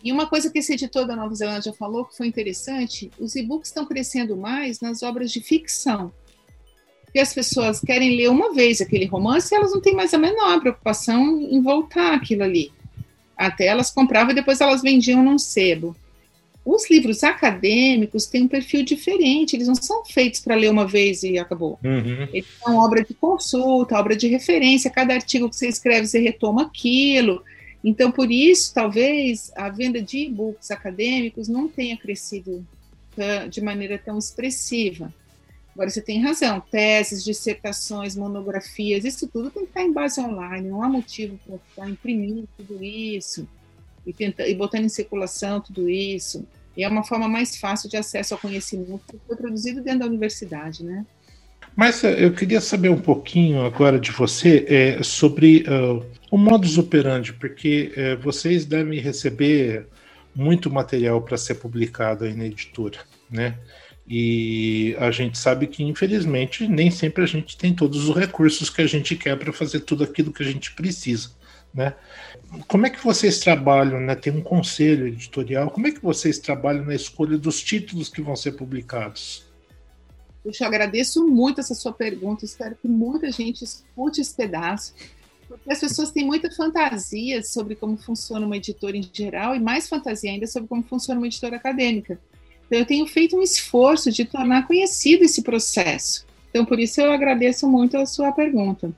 E 0.04 0.12
uma 0.12 0.26
coisa 0.26 0.50
que 0.50 0.58
esse 0.58 0.74
editor 0.74 1.06
da 1.06 1.16
Nova 1.16 1.34
Zelândia 1.34 1.72
falou 1.72 2.04
que 2.04 2.14
foi 2.14 2.26
interessante: 2.26 3.10
os 3.18 3.34
e-books 3.34 3.70
estão 3.70 3.86
crescendo 3.86 4.36
mais 4.36 4.78
nas 4.78 5.02
obras 5.02 5.32
de 5.32 5.40
ficção. 5.40 6.12
Porque 7.06 7.18
as 7.18 7.32
pessoas 7.32 7.80
querem 7.80 8.14
ler 8.14 8.28
uma 8.28 8.52
vez 8.52 8.82
aquele 8.82 9.06
romance 9.06 9.54
e 9.54 9.56
elas 9.56 9.72
não 9.72 9.80
têm 9.80 9.94
mais 9.94 10.12
a 10.12 10.18
menor 10.18 10.60
preocupação 10.60 11.40
em 11.40 11.62
voltar 11.62 12.12
aquilo 12.12 12.42
ali. 12.42 12.70
Até 13.34 13.68
elas 13.68 13.90
compravam 13.90 14.32
e 14.32 14.34
depois 14.34 14.60
elas 14.60 14.82
vendiam 14.82 15.24
num 15.24 15.38
sebo. 15.38 15.96
Os 16.66 16.90
livros 16.90 17.22
acadêmicos 17.22 18.26
têm 18.26 18.42
um 18.42 18.48
perfil 18.48 18.82
diferente, 18.82 19.54
eles 19.54 19.68
não 19.68 19.76
são 19.76 20.04
feitos 20.04 20.40
para 20.40 20.56
ler 20.56 20.68
uma 20.68 20.84
vez 20.84 21.22
e 21.22 21.38
acabou. 21.38 21.78
Uhum. 21.84 22.28
Eles 22.32 22.48
são 22.60 22.76
obra 22.78 23.04
de 23.04 23.14
consulta, 23.14 23.96
obra 23.96 24.16
de 24.16 24.26
referência, 24.26 24.90
cada 24.90 25.14
artigo 25.14 25.48
que 25.48 25.54
você 25.54 25.68
escreve, 25.68 26.08
você 26.08 26.18
retoma 26.18 26.62
aquilo. 26.62 27.44
Então, 27.84 28.10
por 28.10 28.32
isso, 28.32 28.74
talvez 28.74 29.52
a 29.54 29.68
venda 29.68 30.02
de 30.02 30.26
e-books 30.26 30.72
acadêmicos 30.72 31.46
não 31.46 31.68
tenha 31.68 31.96
crescido 31.96 32.66
de 33.48 33.60
maneira 33.60 33.96
tão 33.96 34.18
expressiva. 34.18 35.14
Agora, 35.72 35.88
você 35.88 36.02
tem 36.02 36.20
razão, 36.20 36.60
teses, 36.60 37.22
dissertações, 37.22 38.16
monografias, 38.16 39.04
isso 39.04 39.28
tudo 39.28 39.52
tem 39.52 39.62
que 39.62 39.68
estar 39.68 39.82
em 39.84 39.92
base 39.92 40.20
online, 40.20 40.68
não 40.68 40.82
há 40.82 40.88
motivo 40.88 41.38
para 41.76 41.88
imprimindo 41.88 42.48
tudo 42.56 42.82
isso 42.82 43.46
e, 44.06 44.12
tenta, 44.12 44.46
e 44.46 44.54
botando 44.54 44.84
em 44.84 44.88
circulação 44.88 45.60
tudo 45.60 45.88
isso. 45.88 46.46
E 46.76 46.84
é 46.84 46.88
uma 46.88 47.02
forma 47.02 47.26
mais 47.26 47.56
fácil 47.56 47.88
de 47.88 47.96
acesso 47.96 48.34
ao 48.34 48.40
conhecimento 48.40 49.00
que 49.08 49.18
foi 49.26 49.36
produzido 49.36 49.80
dentro 49.80 50.00
da 50.00 50.06
universidade, 50.06 50.84
né? 50.84 51.04
Mas 51.74 52.02
eh, 52.04 52.24
eu 52.24 52.32
queria 52.32 52.60
saber 52.60 52.88
um 52.88 53.00
pouquinho 53.00 53.64
agora 53.64 53.98
de 53.98 54.10
você 54.10 54.64
é, 54.68 55.02
sobre 55.02 55.64
uh, 55.68 56.04
o 56.30 56.38
modus 56.38 56.78
operandi, 56.78 57.32
porque 57.34 57.92
uh, 57.96 58.22
vocês 58.22 58.64
devem 58.64 58.98
receber 59.00 59.86
muito 60.34 60.70
material 60.70 61.20
para 61.22 61.36
ser 61.36 61.56
publicado 61.56 62.24
aí 62.24 62.34
na 62.34 62.46
editora, 62.46 62.98
né? 63.30 63.56
E 64.08 64.94
a 65.00 65.10
gente 65.10 65.36
sabe 65.36 65.66
que, 65.66 65.82
infelizmente, 65.82 66.68
nem 66.68 66.90
sempre 66.90 67.24
a 67.24 67.26
gente 67.26 67.56
tem 67.56 67.74
todos 67.74 68.08
os 68.08 68.14
recursos 68.14 68.70
que 68.70 68.80
a 68.80 68.86
gente 68.86 69.16
quer 69.16 69.36
para 69.36 69.52
fazer 69.52 69.80
tudo 69.80 70.04
aquilo 70.04 70.32
que 70.32 70.42
a 70.42 70.46
gente 70.46 70.72
precisa, 70.74 71.30
né? 71.74 71.94
Como 72.66 72.86
é 72.86 72.90
que 72.90 73.02
vocês 73.02 73.38
trabalham, 73.38 74.00
né? 74.00 74.14
Tem 74.14 74.32
um 74.32 74.42
conselho 74.42 75.06
editorial. 75.06 75.70
Como 75.70 75.86
é 75.86 75.90
que 75.90 76.02
vocês 76.02 76.38
trabalham 76.38 76.84
na 76.84 76.94
escolha 76.94 77.36
dos 77.36 77.62
títulos 77.62 78.08
que 78.08 78.22
vão 78.22 78.36
ser 78.36 78.52
publicados? 78.52 79.44
Eu 80.44 80.52
te 80.52 80.62
agradeço 80.62 81.26
muito 81.26 81.60
essa 81.60 81.74
sua 81.74 81.92
pergunta. 81.92 82.44
Espero 82.44 82.76
que 82.80 82.86
muita 82.86 83.30
gente 83.32 83.64
escute 83.64 84.20
esse 84.20 84.34
pedaço, 84.34 84.94
porque 85.48 85.72
as 85.72 85.80
pessoas 85.80 86.12
têm 86.12 86.24
muita 86.24 86.50
fantasia 86.50 87.42
sobre 87.42 87.74
como 87.74 87.96
funciona 87.96 88.46
uma 88.46 88.56
editora 88.56 88.96
em 88.96 89.10
geral 89.12 89.56
e 89.56 89.60
mais 89.60 89.88
fantasia 89.88 90.30
ainda 90.30 90.46
sobre 90.46 90.68
como 90.68 90.84
funciona 90.84 91.20
uma 91.20 91.26
editora 91.26 91.56
acadêmica. 91.56 92.20
Então, 92.66 92.78
eu 92.78 92.86
tenho 92.86 93.06
feito 93.06 93.36
um 93.36 93.42
esforço 93.42 94.10
de 94.10 94.24
tornar 94.24 94.66
conhecido 94.66 95.24
esse 95.24 95.42
processo. 95.42 96.24
Então, 96.50 96.64
por 96.64 96.78
isso, 96.78 97.00
eu 97.00 97.12
agradeço 97.12 97.68
muito 97.68 97.96
a 97.96 98.06
sua 98.06 98.32
pergunta. 98.32 98.92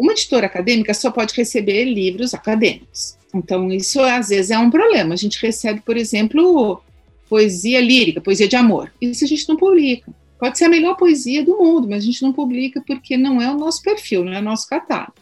Uma 0.00 0.12
editora 0.12 0.46
acadêmica 0.46 0.94
só 0.94 1.10
pode 1.10 1.34
receber 1.34 1.84
livros 1.84 2.32
acadêmicos. 2.32 3.18
Então, 3.34 3.70
isso 3.70 4.00
às 4.00 4.30
vezes 4.30 4.50
é 4.50 4.58
um 4.58 4.70
problema. 4.70 5.12
A 5.12 5.16
gente 5.16 5.38
recebe, 5.42 5.82
por 5.82 5.94
exemplo, 5.94 6.82
poesia 7.28 7.82
lírica, 7.82 8.18
poesia 8.18 8.48
de 8.48 8.56
amor. 8.56 8.90
Isso 8.98 9.22
a 9.22 9.28
gente 9.28 9.46
não 9.46 9.58
publica. 9.58 10.10
Pode 10.38 10.56
ser 10.56 10.64
a 10.64 10.68
melhor 10.70 10.96
poesia 10.96 11.44
do 11.44 11.58
mundo, 11.58 11.86
mas 11.86 12.02
a 12.02 12.06
gente 12.06 12.22
não 12.22 12.32
publica 12.32 12.82
porque 12.86 13.14
não 13.18 13.42
é 13.42 13.52
o 13.52 13.58
nosso 13.58 13.82
perfil, 13.82 14.24
não 14.24 14.32
é 14.32 14.38
o 14.38 14.42
nosso 14.42 14.66
catálogo. 14.66 15.12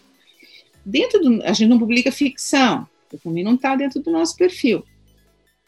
Dentro 0.87 1.19
do, 1.19 1.43
a 1.43 1.53
gente 1.53 1.69
não 1.69 1.79
publica 1.79 2.13
ficção, 2.13 2.87
também 3.25 3.43
não 3.43 3.57
está 3.57 3.75
dentro 3.75 4.01
do 4.01 4.13
nosso 4.13 4.37
perfil. 4.37 4.85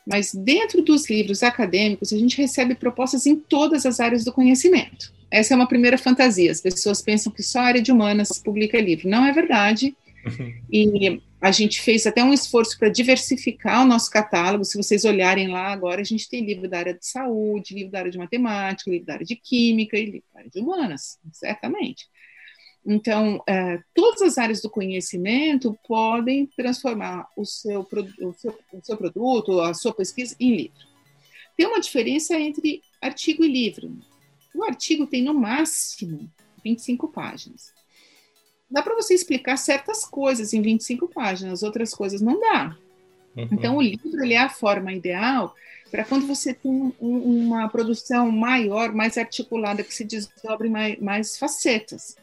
Mas 0.07 0.33
dentro 0.33 0.83
dos 0.83 1.11
livros 1.11 1.43
acadêmicos, 1.43 2.13
a 2.13 2.17
gente 2.17 2.39
recebe 2.39 2.77
propostas 2.77 3.27
em 3.27 3.35
todas 3.35 3.85
as 3.85 3.99
áreas 3.99 4.25
do 4.25 4.33
conhecimento. 4.33 5.13
Essa 5.31 5.55
é 5.55 5.57
uma 5.57 5.69
primeira 5.69 5.97
fantasia. 5.97 6.51
As 6.51 6.61
pessoas 6.61 7.01
pensam 7.01 7.33
que 7.33 7.43
só 7.43 7.61
a 7.61 7.65
área 7.65 7.83
de 7.83 7.93
humanas 7.93 8.39
publica 8.43 8.81
livro. 8.81 9.09
Não 9.09 9.25
é 9.25 9.33
verdade. 9.33 9.97
Uhum. 10.27 10.55
E 10.71 11.23
a 11.41 11.51
gente 11.51 11.81
fez 11.81 12.07
até 12.07 12.23
um 12.23 12.33
esforço 12.33 12.79
para 12.79 12.91
diversificar 12.91 13.83
o 13.83 13.87
nosso 13.87 14.11
catálogo. 14.11 14.65
Se 14.65 14.77
vocês 14.77 15.05
olharem 15.05 15.49
lá 15.49 15.73
agora, 15.73 16.01
a 16.01 16.05
gente 16.05 16.29
tem 16.29 16.45
livro 16.45 16.69
da 16.69 16.79
área 16.79 16.95
de 16.95 17.07
saúde, 17.07 17.75
livro 17.75 17.91
da 17.91 18.01
área 18.01 18.11
de 18.11 18.19
matemática, 18.19 18.91
livro 18.91 19.07
da 19.07 19.15
área 19.15 19.27
de 19.27 19.37
química 19.37 19.97
e 19.97 20.05
livro 20.05 20.29
da 20.35 20.41
área 20.41 20.51
de 20.51 20.61
humanas, 20.61 21.19
certamente. 21.33 22.07
Então, 22.85 23.43
é, 23.47 23.79
todas 23.95 24.23
as 24.23 24.39
áreas 24.39 24.61
do 24.61 24.71
conhecimento 24.71 25.79
podem 25.87 26.47
transformar 26.47 27.27
o 27.37 27.45
seu, 27.45 27.81
o, 27.81 28.33
seu, 28.35 28.59
o 28.73 28.81
seu 28.83 28.97
produto, 28.97 29.61
a 29.61 29.73
sua 29.75 29.95
pesquisa 29.95 30.35
em 30.41 30.57
livro. 30.57 30.91
Tem 31.57 31.67
uma 31.67 31.81
diferença 31.81 32.35
entre 32.39 32.83
artigo 33.01 33.45
e 33.45 33.49
livro. 33.49 33.99
O 34.55 34.65
artigo 34.65 35.07
tem 35.07 35.23
no 35.23 35.35
máximo 35.35 36.31
25 36.63 37.09
páginas 37.09 37.73
dá 38.71 38.83
para 38.83 38.95
você 38.95 39.15
explicar 39.15 39.57
certas 39.57 40.05
coisas 40.05 40.55
em 40.55 40.63
25 40.63 41.09
páginas, 41.09 41.63
outras 41.63 41.93
coisas 41.93 42.21
não 42.21 42.39
dá. 42.39 42.77
Uhum. 43.37 43.49
Então, 43.51 43.77
o 43.77 43.83
livro 43.83 44.23
ele 44.23 44.35
é 44.35 44.39
a 44.39 44.49
forma 44.49 44.93
ideal 44.93 45.55
para 45.91 46.05
quando 46.05 46.27
você 46.27 46.55
tem 46.55 46.71
um, 46.71 46.93
uma 47.01 47.69
produção 47.69 48.31
maior, 48.31 48.93
mais 48.93 49.19
articulada, 49.19 49.83
que 49.83 49.93
se 49.93 50.05
desdobre 50.05 50.69
mais, 50.69 51.01
mais 51.01 51.37
facetas. 51.37 52.17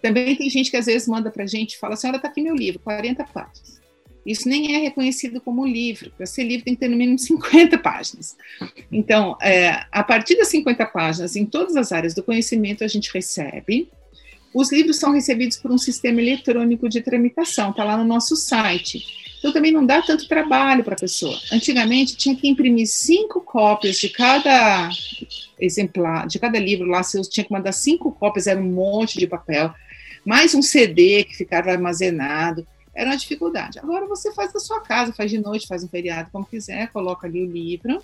Também 0.00 0.34
tem 0.36 0.48
gente 0.48 0.70
que 0.70 0.76
às 0.76 0.86
vezes 0.86 1.06
manda 1.06 1.30
para 1.30 1.44
a 1.44 1.46
gente 1.46 1.74
e 1.74 1.78
fala: 1.78 1.96
senhora, 1.96 2.16
está 2.16 2.28
aqui 2.28 2.40
meu 2.40 2.54
livro, 2.54 2.80
40 2.80 3.24
páginas. 3.24 3.83
Isso 4.24 4.48
nem 4.48 4.74
é 4.74 4.78
reconhecido 4.78 5.40
como 5.40 5.66
livro. 5.66 6.10
Para 6.16 6.26
ser 6.26 6.44
livro 6.44 6.64
tem 6.64 6.74
que 6.74 6.80
ter 6.80 6.88
no 6.88 6.96
mínimo 6.96 7.18
50 7.18 7.78
páginas. 7.78 8.36
Então, 8.90 9.36
é, 9.40 9.84
a 9.92 10.02
partir 10.02 10.36
das 10.36 10.48
50 10.48 10.86
páginas, 10.86 11.36
em 11.36 11.44
todas 11.44 11.76
as 11.76 11.92
áreas 11.92 12.14
do 12.14 12.22
conhecimento, 12.22 12.84
a 12.84 12.88
gente 12.88 13.12
recebe 13.12 13.88
os 14.54 14.70
livros 14.70 14.98
são 14.98 15.12
recebidos 15.12 15.56
por 15.56 15.72
um 15.72 15.76
sistema 15.76 16.22
eletrônico 16.22 16.88
de 16.88 17.00
tramitação, 17.00 17.70
está 17.70 17.82
lá 17.82 17.96
no 17.96 18.04
nosso 18.04 18.36
site. 18.36 19.04
Então 19.40 19.52
também 19.52 19.72
não 19.72 19.84
dá 19.84 20.00
tanto 20.00 20.28
trabalho 20.28 20.84
para 20.84 20.94
a 20.94 20.98
pessoa. 20.98 21.36
Antigamente 21.52 22.16
tinha 22.16 22.36
que 22.36 22.48
imprimir 22.48 22.86
cinco 22.86 23.40
cópias 23.40 23.96
de 23.96 24.08
cada 24.08 24.88
exemplar, 25.58 26.28
de 26.28 26.38
cada 26.38 26.58
livro 26.58 26.86
lá, 26.86 27.02
você 27.02 27.20
tinha 27.22 27.44
que 27.44 27.52
mandar 27.52 27.72
cinco 27.72 28.12
cópias, 28.12 28.46
era 28.46 28.60
um 28.60 28.70
monte 28.70 29.18
de 29.18 29.26
papel. 29.26 29.74
mais 30.24 30.54
um 30.54 30.62
CD 30.62 31.24
que 31.24 31.36
ficava 31.36 31.72
armazenado. 31.72 32.64
Era 32.94 33.10
uma 33.10 33.16
dificuldade. 33.16 33.78
Agora 33.78 34.06
você 34.06 34.32
faz 34.32 34.52
da 34.52 34.60
sua 34.60 34.80
casa, 34.80 35.12
faz 35.12 35.30
de 35.30 35.38
noite, 35.38 35.66
faz 35.66 35.82
um 35.82 35.88
feriado, 35.88 36.30
como 36.30 36.46
quiser, 36.46 36.88
coloca 36.90 37.26
ali 37.26 37.42
o 37.42 37.50
livro, 37.50 38.00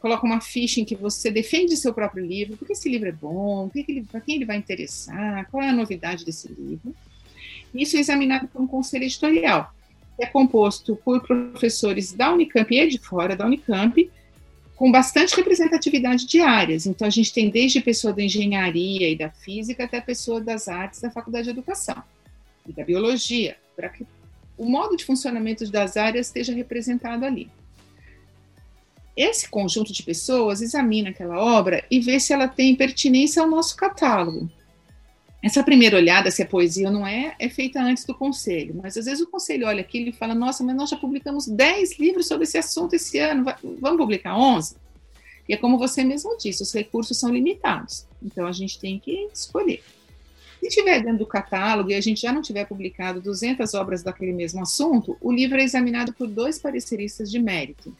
coloca 0.00 0.24
uma 0.24 0.40
ficha 0.40 0.80
em 0.80 0.84
que 0.84 0.94
você 0.94 1.30
defende 1.30 1.76
seu 1.76 1.92
próprio 1.92 2.24
livro, 2.24 2.56
porque 2.56 2.72
esse 2.72 2.88
livro 2.88 3.08
é 3.08 3.12
bom, 3.12 3.68
para 4.10 4.20
quem 4.20 4.36
ele 4.36 4.44
vai 4.44 4.56
interessar, 4.56 5.48
qual 5.50 5.62
é 5.62 5.68
a 5.68 5.72
novidade 5.72 6.24
desse 6.24 6.48
livro. 6.48 6.94
Isso 7.74 7.96
é 7.96 8.00
examinado 8.00 8.48
por 8.48 8.62
um 8.62 8.66
conselho 8.66 9.04
editorial, 9.04 9.72
que 10.16 10.24
é 10.24 10.26
composto 10.26 10.96
por 10.96 11.20
professores 11.22 12.12
da 12.12 12.32
Unicamp 12.32 12.74
e 12.74 12.88
de 12.88 12.98
fora 12.98 13.36
da 13.36 13.46
Unicamp, 13.46 14.10
com 14.76 14.90
bastante 14.90 15.36
representatividade 15.36 16.26
de 16.26 16.40
áreas. 16.40 16.86
Então, 16.86 17.06
a 17.06 17.10
gente 17.10 17.32
tem 17.34 17.50
desde 17.50 17.82
pessoa 17.82 18.14
da 18.14 18.22
engenharia 18.22 19.10
e 19.10 19.16
da 19.16 19.28
física 19.28 19.84
até 19.84 20.00
pessoa 20.00 20.40
das 20.40 20.68
artes 20.68 21.02
da 21.02 21.10
faculdade 21.10 21.44
de 21.44 21.50
educação 21.50 22.02
e 22.66 22.72
da 22.72 22.82
biologia, 22.82 23.58
para 23.76 23.90
que 23.90 24.06
o 24.60 24.68
modo 24.68 24.94
de 24.94 25.06
funcionamento 25.06 25.66
das 25.70 25.96
áreas 25.96 26.26
esteja 26.26 26.52
representado 26.52 27.24
ali. 27.24 27.50
Esse 29.16 29.48
conjunto 29.48 29.90
de 29.90 30.02
pessoas 30.02 30.60
examina 30.60 31.08
aquela 31.08 31.42
obra 31.42 31.82
e 31.90 31.98
vê 31.98 32.20
se 32.20 32.34
ela 32.34 32.46
tem 32.46 32.76
pertinência 32.76 33.40
ao 33.40 33.48
nosso 33.48 33.74
catálogo. 33.74 34.50
Essa 35.42 35.64
primeira 35.64 35.96
olhada, 35.96 36.30
se 36.30 36.42
é 36.42 36.44
poesia 36.44 36.88
ou 36.88 36.92
não 36.92 37.06
é, 37.06 37.34
é 37.38 37.48
feita 37.48 37.80
antes 37.80 38.04
do 38.04 38.14
conselho. 38.14 38.78
Mas 38.82 38.98
às 38.98 39.06
vezes 39.06 39.22
o 39.22 39.30
conselho 39.30 39.66
olha 39.66 39.80
aquilo 39.80 40.10
e 40.10 40.12
fala: 40.12 40.34
Nossa, 40.34 40.62
mas 40.62 40.76
nós 40.76 40.90
já 40.90 40.96
publicamos 40.98 41.48
10 41.48 41.98
livros 41.98 42.28
sobre 42.28 42.44
esse 42.44 42.58
assunto 42.58 42.92
esse 42.92 43.18
ano, 43.18 43.46
vamos 43.80 43.98
publicar 43.98 44.36
11? 44.36 44.76
E 45.48 45.54
é 45.54 45.56
como 45.56 45.78
você 45.78 46.04
mesmo 46.04 46.36
disse: 46.36 46.62
os 46.62 46.74
recursos 46.74 47.18
são 47.18 47.32
limitados. 47.32 48.06
Então 48.22 48.46
a 48.46 48.52
gente 48.52 48.78
tem 48.78 48.98
que 48.98 49.30
escolher. 49.32 49.82
Se 50.60 50.68
tiver 50.68 51.02
dentro 51.02 51.18
do 51.18 51.26
catálogo 51.26 51.90
e 51.90 51.94
a 51.94 52.00
gente 52.00 52.20
já 52.20 52.32
não 52.32 52.42
tiver 52.42 52.66
publicado 52.66 53.20
200 53.20 53.72
obras 53.74 54.02
daquele 54.02 54.32
mesmo 54.32 54.60
assunto, 54.60 55.16
o 55.20 55.32
livro 55.32 55.58
é 55.58 55.64
examinado 55.64 56.12
por 56.12 56.28
dois 56.28 56.58
pareceristas 56.58 57.30
de 57.30 57.38
mérito, 57.38 57.96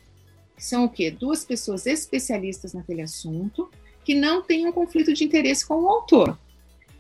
que 0.57 0.65
são 0.65 0.85
o 0.85 0.89
quê? 0.89 1.11
Duas 1.11 1.45
pessoas 1.45 1.87
especialistas 1.87 2.75
naquele 2.75 3.03
assunto 3.03 3.71
que 4.05 4.15
não 4.15 4.43
têm 4.43 4.67
um 4.67 4.73
conflito 4.73 5.13
de 5.13 5.25
interesse 5.25 5.67
com 5.67 5.83
o 5.83 5.89
autor 5.89 6.39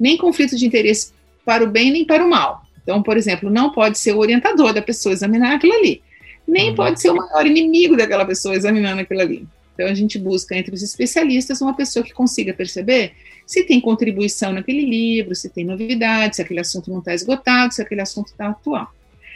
nem 0.01 0.17
conflito 0.17 0.57
de 0.57 0.67
interesse 0.67 1.13
para 1.45 1.63
o 1.63 1.67
bem 1.67 1.93
nem 1.93 2.07
para 2.07 2.25
o 2.25 2.31
mal. 2.31 2.63
Então, 2.83 3.03
por 3.03 3.19
exemplo, 3.19 3.51
não 3.51 3.71
pode 3.71 3.99
ser 3.99 4.15
o 4.15 4.19
orientador 4.19 4.73
da 4.73 4.81
pessoa 4.81 5.13
examinar 5.13 5.55
aquilo 5.55 5.75
ali, 5.75 6.03
nem 6.49 6.71
uhum. 6.71 6.75
pode 6.75 7.01
ser 7.01 7.11
o 7.11 7.15
maior 7.15 7.47
inimigo 7.47 7.97
daquela 7.97 8.25
pessoa 8.25 8.55
examinando 8.55 9.03
aquilo 9.03 9.21
ali. 9.21 9.47
Então, 9.75 9.87
a 9.87 9.95
gente 9.95 10.19
busca 10.19 10.57
entre 10.57 10.75
os 10.75 10.83
especialistas 10.83 11.61
uma 11.61 11.77
pessoa 11.77 12.03
que 12.03 12.15
consiga 12.15 12.55
perceber 12.55 13.13
se 13.51 13.65
tem 13.65 13.81
contribuição 13.81 14.53
naquele 14.53 14.85
livro, 14.85 15.35
se 15.35 15.51
tem 15.51 15.65
novidade, 15.65 16.37
se 16.37 16.43
aquele 16.43 16.61
assunto 16.61 16.89
não 16.89 17.01
está 17.01 17.13
esgotado, 17.13 17.75
se 17.75 17.83
aquele 17.83 18.01
assunto 18.01 18.29
está 18.29 18.49
atual. 18.49 18.95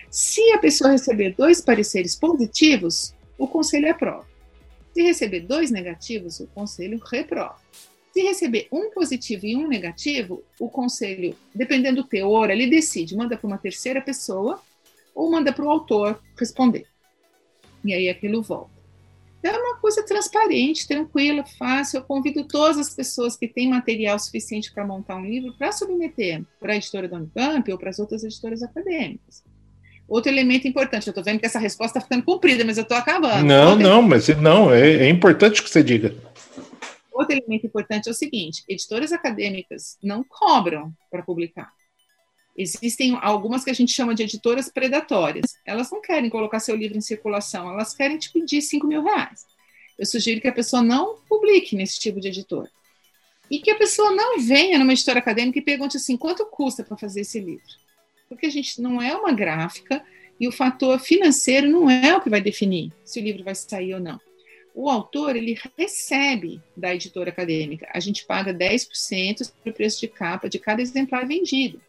Se 0.09 0.53
a 0.53 0.59
pessoa 0.59 0.93
receber 0.93 1.35
dois 1.37 1.61
pareceres 1.61 2.15
positivos, 2.15 3.13
o 3.37 3.49
conselho 3.49 3.91
aprova. 3.91 4.25
Se 4.93 5.03
receber 5.03 5.41
dois 5.41 5.73
negativos, 5.73 6.39
o 6.39 6.47
conselho 6.47 7.01
reprova. 7.05 7.57
Se 8.13 8.23
receber 8.23 8.69
um 8.71 8.89
positivo 8.93 9.47
e 9.47 9.57
um 9.57 9.67
negativo, 9.67 10.45
o 10.61 10.69
conselho, 10.69 11.37
dependendo 11.53 12.05
do 12.05 12.09
teor, 12.09 12.51
ele 12.51 12.69
decide, 12.69 13.17
manda 13.17 13.37
para 13.37 13.49
uma 13.49 13.59
terceira 13.59 14.01
pessoa 14.01 14.63
ou 15.13 15.29
manda 15.29 15.53
para 15.53 15.65
o 15.65 15.71
autor 15.71 16.23
responder. 16.39 16.87
E 17.85 17.93
aí 17.93 18.09
aquilo 18.09 18.43
volta. 18.43 18.74
Então, 19.47 19.61
é 19.61 19.63
uma 19.63 19.77
coisa 19.77 20.03
transparente, 20.03 20.89
tranquila, 20.89 21.45
fácil. 21.59 21.99
Eu 21.99 22.05
convido 22.05 22.49
todas 22.49 22.79
as 22.79 22.95
pessoas 22.95 23.37
que 23.37 23.47
têm 23.47 23.69
material 23.69 24.19
suficiente 24.19 24.73
para 24.73 24.87
montar 24.87 25.17
um 25.17 25.27
livro 25.27 25.53
para 25.53 25.71
submeter 25.71 26.43
para 26.59 26.73
a 26.73 26.77
editora 26.77 27.07
da 27.07 27.19
Unicamp 27.19 27.71
ou 27.71 27.77
para 27.77 27.91
as 27.91 27.99
outras 27.99 28.25
editoras 28.25 28.63
acadêmicas. 28.63 29.45
Outro 30.09 30.33
elemento 30.33 30.67
importante, 30.67 31.09
eu 31.09 31.11
estou 31.11 31.23
vendo 31.23 31.41
que 31.41 31.45
essa 31.45 31.59
resposta 31.59 31.99
está 31.99 32.09
ficando 32.09 32.25
comprida, 32.25 32.65
mas 32.65 32.79
eu 32.79 32.85
estou 32.85 32.97
acabando. 32.97 33.45
Não, 33.45 33.73
Outro 33.73 33.87
não, 33.87 34.01
mas 34.01 34.29
não, 34.29 34.73
é, 34.73 34.81
é 34.81 35.09
importante 35.11 35.63
que 35.63 35.69
você 35.69 35.83
diga. 35.83 36.15
Outro 37.13 37.37
elemento 37.37 37.67
importante 37.67 38.09
é 38.09 38.13
o 38.13 38.15
seguinte: 38.15 38.65
editoras 38.67 39.13
acadêmicas 39.13 39.99
não 40.03 40.25
cobram 40.27 40.91
para 41.11 41.23
publicar. 41.23 41.71
Existem 42.57 43.19
algumas 43.21 43.65
que 43.65 43.71
a 43.71 43.75
gente 43.75 43.93
chama 43.93 44.15
de 44.15 44.23
editoras 44.23 44.69
predatórias. 44.69 45.57
Elas 45.67 45.91
não 45.91 46.01
querem 46.01 46.31
colocar 46.31 46.61
seu 46.61 46.77
livro 46.77 46.97
em 46.97 47.01
circulação, 47.01 47.71
elas 47.71 47.95
querem 47.95 48.17
te 48.17 48.33
pedir 48.33 48.63
5 48.63 48.87
mil 48.87 49.03
reais. 49.03 49.45
Eu 49.99 50.07
sugiro 50.07 50.41
que 50.41 50.49
a 50.49 50.53
pessoa 50.53 50.83
não 50.83 51.17
publique 51.29 51.77
nesse 51.77 51.99
tipo 51.99 52.21
de 52.21 52.29
editora. 52.29 52.71
E 53.51 53.59
que 53.59 53.71
a 53.71 53.77
pessoa 53.77 54.11
não 54.11 54.41
venha 54.41 54.79
numa 54.79 54.93
editora 54.93 55.19
acadêmica 55.19 55.59
e 55.59 55.63
pergunte 55.63 55.97
assim: 55.97 56.17
quanto 56.17 56.47
custa 56.47 56.83
para 56.83 56.97
fazer 56.97 57.21
esse 57.21 57.39
livro? 57.39 57.65
Porque 58.29 58.47
a 58.47 58.51
gente 58.51 58.81
não 58.81 59.03
é 59.03 59.15
uma 59.15 59.33
gráfica 59.33 60.03
e 60.41 60.49
o 60.49 60.53
fator 60.53 60.99
financeiro 60.99 61.69
não 61.69 61.91
é 61.91 62.17
o 62.17 62.21
que 62.21 62.31
vai 62.31 62.41
definir 62.41 62.91
se 63.05 63.21
o 63.21 63.23
livro 63.23 63.45
vai 63.45 63.55
sair 63.55 63.95
ou 63.95 64.01
não 64.01 64.19
o 64.75 64.91
autor 64.91 65.37
ele 65.37 65.57
recebe 65.79 66.61
da 66.77 66.93
editora 66.93 67.31
acadêmica. 67.31 67.89
A 67.95 68.01
gente 68.01 68.27
paga 68.27 68.53
10% 68.53 69.45
sobre 69.45 69.71
o 69.71 69.73
preço 69.73 70.01
de 70.01 70.09
capa 70.09 70.49
de 70.49 70.59
cada 70.59 70.83
exemplar 70.83 71.25
vendido. 71.27 71.81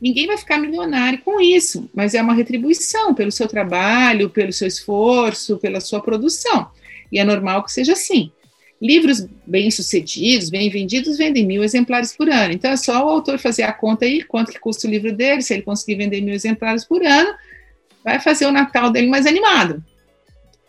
Ninguém 0.00 0.26
vai 0.26 0.38
ficar 0.38 0.58
milionário 0.58 1.20
com 1.20 1.40
isso, 1.40 1.90
mas 1.94 2.14
é 2.14 2.22
uma 2.22 2.32
retribuição 2.32 3.14
pelo 3.14 3.30
seu 3.30 3.46
trabalho, 3.46 4.30
pelo 4.30 4.52
seu 4.52 4.66
esforço, 4.66 5.58
pela 5.58 5.80
sua 5.80 6.00
produção. 6.00 6.70
E 7.12 7.18
é 7.18 7.24
normal 7.24 7.62
que 7.62 7.72
seja 7.72 7.92
assim. 7.92 8.30
Livros 8.80 9.26
bem-sucedidos, 9.46 10.48
bem 10.48 10.70
vendidos, 10.70 11.18
vendem 11.18 11.44
mil 11.44 11.62
exemplares 11.62 12.16
por 12.16 12.30
ano. 12.30 12.54
Então 12.54 12.70
é 12.70 12.76
só 12.76 13.04
o 13.04 13.10
autor 13.10 13.38
fazer 13.38 13.64
a 13.64 13.72
conta 13.72 14.06
aí, 14.06 14.22
quanto 14.22 14.52
que 14.52 14.58
custa 14.58 14.88
o 14.88 14.90
livro 14.90 15.12
dele, 15.12 15.42
se 15.42 15.52
ele 15.52 15.62
conseguir 15.62 15.96
vender 15.96 16.22
mil 16.22 16.32
exemplares 16.32 16.84
por 16.84 17.04
ano, 17.04 17.34
vai 18.02 18.18
fazer 18.18 18.46
o 18.46 18.52
Natal 18.52 18.90
dele 18.90 19.08
mais 19.08 19.26
animado. 19.26 19.84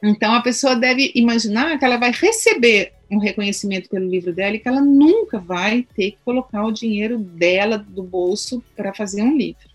Então, 0.04 0.34
a 0.34 0.41
pessoa 0.41 0.76
deve 0.76 1.12
imaginar 1.13 1.78
que 1.78 1.86
ela 1.86 1.98
vai 1.98 2.12
receber 2.12 2.91
um 3.12 3.17
reconhecimento 3.17 3.89
pelo 3.89 4.08
livro 4.08 4.34
dela 4.34 4.56
e 4.56 4.60
que 4.60 4.67
ela 4.67 4.82
nunca 4.82 5.38
vai 5.38 5.86
ter 5.95 6.12
que 6.12 6.17
colocar 6.24 6.65
o 6.65 6.71
dinheiro 6.71 7.17
dela 7.19 7.78
do 7.78 8.02
bolso 8.02 8.63
para 8.76 8.93
fazer 8.93 9.21
um 9.21 9.38
livro. 9.38 9.69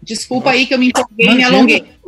Desculpa 0.00 0.46
Nossa. 0.46 0.58
aí 0.58 0.66
que 0.66 0.74
eu 0.74 0.78
me 0.78 0.88
empolguei 0.88 1.26
e 1.26 1.34
me 1.34 1.42
alonguei. 1.42 1.84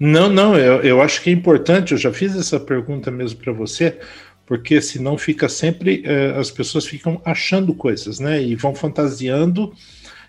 Não, 0.00 0.30
não, 0.30 0.56
eu, 0.56 0.80
eu 0.80 1.02
acho 1.02 1.20
que 1.20 1.28
é 1.28 1.32
importante, 1.32 1.92
eu 1.92 1.98
já 1.98 2.10
fiz 2.10 2.34
essa 2.34 2.58
pergunta 2.58 3.10
mesmo 3.10 3.38
para 3.38 3.52
você, 3.52 3.98
porque 4.46 4.80
senão 4.80 5.18
fica 5.18 5.46
sempre, 5.46 6.02
eh, 6.06 6.34
as 6.38 6.50
pessoas 6.50 6.86
ficam 6.86 7.20
achando 7.22 7.74
coisas, 7.74 8.18
né? 8.18 8.42
E 8.42 8.54
vão 8.54 8.74
fantasiando 8.74 9.74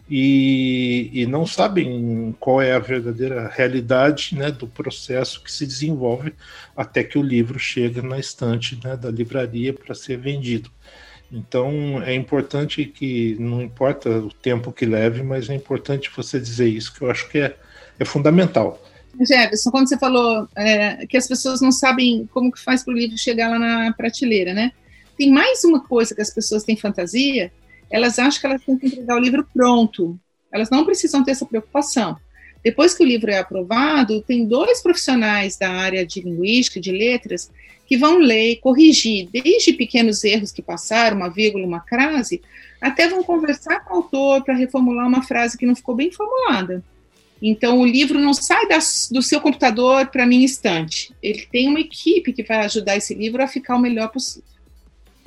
e, 0.10 1.10
e, 1.12 1.26
não 1.26 1.48
sabem 1.48 2.36
qual 2.40 2.62
é 2.62 2.74
a 2.74 2.80
verdadeira 2.80 3.52
realidade 3.52 4.36
né, 4.36 4.52
do 4.52 4.68
processo 4.68 5.44
que 5.44 5.52
se 5.52 5.66
desenvolve 5.66 6.34
até 6.78 7.04
que 7.04 7.18
o 7.18 7.24
livro 7.24 7.58
chega 7.58 8.04
na 8.04 8.20
estante 8.20 8.80
né, 8.84 8.96
da 8.96 9.10
livraria 9.10 9.74
para 9.74 9.96
ser 9.96 10.18
vendido. 10.20 10.70
Então 11.32 12.04
é 12.04 12.14
importante 12.14 12.86
que, 12.86 13.36
não 13.40 13.62
importa 13.64 14.10
o 14.10 14.32
tempo 14.32 14.72
que 14.72 14.86
leve, 14.86 15.24
mas 15.24 15.50
é 15.50 15.56
importante 15.56 16.12
você 16.16 16.40
dizer 16.40 16.68
isso, 16.68 16.94
que 16.94 17.02
eu 17.02 17.10
acho 17.10 17.28
que 17.28 17.40
é, 17.40 17.58
é 18.00 18.06
fundamental. 18.06 18.80
Jefferson, 19.20 19.72
quando 19.72 19.90
você 19.90 19.98
falou 19.98 20.48
é, 20.56 21.08
que 21.08 21.18
as 21.18 21.28
pessoas 21.28 21.62
não 21.62 21.72
sabem 21.72 22.30
como 22.32 22.52
que 22.52 22.60
faz 22.60 22.84
para 22.84 22.94
o 22.94 22.98
livro 22.98 23.18
chegar 23.18 23.50
lá 23.50 23.58
na 23.58 23.94
prateleira, 23.94 24.54
né? 24.54 24.72
Tem 25.18 25.32
mais 25.32 25.64
uma 25.64 25.80
coisa 25.80 26.14
que 26.14 26.22
as 26.22 26.30
pessoas 26.30 26.64
têm 26.64 26.76
fantasia, 26.76 27.52
elas 27.90 28.20
acham 28.20 28.40
que 28.40 28.48
elas 28.48 28.64
têm 28.64 28.78
que 28.78 28.88
entregar 28.88 29.16
o 29.16 29.20
livro 29.20 29.48
pronto. 29.54 30.20
Elas 30.52 30.70
não 30.70 30.86
precisam 30.86 31.24
ter 31.24 31.32
essa 31.32 31.46
preocupação. 31.46 32.18
Depois 32.64 32.96
que 32.96 33.04
o 33.04 33.08
livro 33.08 33.30
é 33.30 33.38
aprovado, 33.38 34.22
tem 34.22 34.46
dois 34.46 34.82
profissionais 34.82 35.56
da 35.56 35.70
área 35.70 36.06
de 36.06 36.22
linguística, 36.22 36.80
de 36.80 36.92
letras, 36.92 37.52
que 37.86 37.96
vão 37.96 38.18
ler, 38.18 38.56
corrigir, 38.58 39.30
desde 39.32 39.74
pequenos 39.74 40.24
erros 40.24 40.52
que 40.52 40.62
passaram, 40.62 41.18
uma 41.18 41.30
vírgula, 41.30 41.66
uma 41.66 41.80
crase, 41.80 42.42
até 42.82 43.08
vão 43.08 43.24
conversar 43.24 43.82
com 43.82 43.94
o 43.94 43.98
autor 43.98 44.44
para 44.44 44.56
reformular 44.56 45.08
uma 45.08 45.22
frase 45.22 45.58
que 45.58 45.66
não 45.66 45.76
ficou 45.76 45.96
bem 45.96 46.12
formulada. 46.12 46.84
Então, 47.42 47.80
o 47.80 47.86
livro 47.86 48.20
não 48.20 48.34
sai 48.34 48.68
da, 48.68 48.80
do 49.12 49.22
seu 49.22 49.40
computador 49.40 50.08
para 50.08 50.26
minha 50.26 50.46
estante. 50.46 51.14
Ele 51.22 51.46
tem 51.52 51.68
uma 51.68 51.80
equipe 51.80 52.34
que 52.34 52.44
vai 52.44 52.66
ajudar 52.66 52.98
esse 52.98 53.14
livro 53.14 53.44
a 53.44 53.48
ficar 53.48 53.76
o 53.76 53.80
melhor 53.80 54.10
possível. 54.10 54.55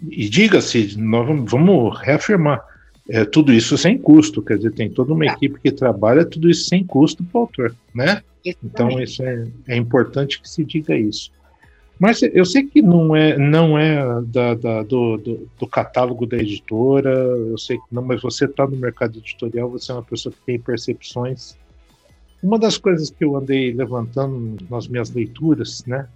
E 0.03 0.29
diga-se, 0.29 0.97
nós 0.99 1.27
vamos 1.51 1.99
reafirmar, 2.01 2.65
é, 3.09 3.25
tudo 3.25 3.53
isso 3.53 3.77
sem 3.79 3.97
custo, 3.97 4.43
quer 4.43 4.59
dizer, 4.59 4.73
tem 4.73 4.91
toda 4.91 5.15
uma 5.15 5.25
tá. 5.25 5.33
equipe 5.33 5.59
que 5.61 5.73
trabalha, 5.73 6.25
tudo 6.25 6.51
isso 6.51 6.69
sem 6.69 6.85
custo 6.85 7.25
para 7.25 7.39
o 7.39 7.41
autor, 7.43 7.75
né? 7.95 8.23
Exatamente. 8.45 8.59
Então, 8.65 9.01
isso 9.01 9.23
é, 9.23 9.47
é 9.67 9.77
importante 9.77 10.41
que 10.41 10.49
se 10.49 10.65
diga 10.65 10.97
isso. 10.97 11.31
Mas 11.99 12.23
eu 12.23 12.45
sei 12.45 12.65
que 12.65 12.81
não 12.81 13.17
é, 13.17 13.37
não 13.37 13.77
é 13.77 14.23
da, 14.23 14.55
da, 14.55 14.83
do, 14.85 15.17
do, 15.17 15.49
do, 15.59 15.67
catálogo 15.67 16.27
da 16.27 16.37
editora, 16.37 17.11
eu 17.11 17.59
sei 17.59 17.77
que 17.77 17.85
não, 17.91 18.03
mas 18.03 18.23
você 18.23 18.45
está 18.45 18.65
no 18.67 18.77
mercado 18.77 19.19
editorial, 19.19 19.69
você 19.69 19.91
é 19.91 19.95
uma 19.97 20.05
pessoa 20.05 20.33
que 20.33 20.41
tem 20.47 20.61
percepções. 20.61 21.57
Uma 22.41 22.57
das 22.57 22.79
coisas 22.79 23.11
que 23.11 23.25
eu 23.25 23.37
andei 23.37 23.73
levantando 23.73 24.57
nas 24.71 24.87
minhas 24.87 25.11
leituras, 25.11 25.85
né, 25.87 26.07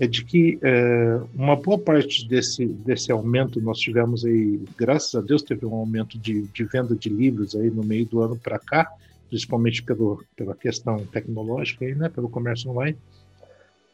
é 0.00 0.06
de 0.06 0.24
que 0.24 0.58
é, 0.62 1.20
uma 1.34 1.56
boa 1.56 1.78
parte 1.78 2.26
desse, 2.28 2.66
desse 2.66 3.10
aumento 3.10 3.60
nós 3.60 3.78
tivemos 3.78 4.24
aí, 4.24 4.60
graças 4.76 5.14
a 5.14 5.20
Deus, 5.20 5.42
teve 5.42 5.66
um 5.66 5.74
aumento 5.74 6.18
de, 6.18 6.42
de 6.42 6.64
venda 6.64 6.94
de 6.94 7.08
livros 7.08 7.56
aí 7.56 7.70
no 7.70 7.82
meio 7.82 8.06
do 8.06 8.20
ano 8.20 8.36
para 8.36 8.58
cá, 8.58 8.88
principalmente 9.28 9.82
pelo, 9.82 10.24
pela 10.36 10.54
questão 10.54 11.04
tecnológica 11.06 11.84
aí, 11.84 11.94
né, 11.94 12.08
pelo 12.08 12.28
comércio 12.28 12.70
online. 12.70 12.96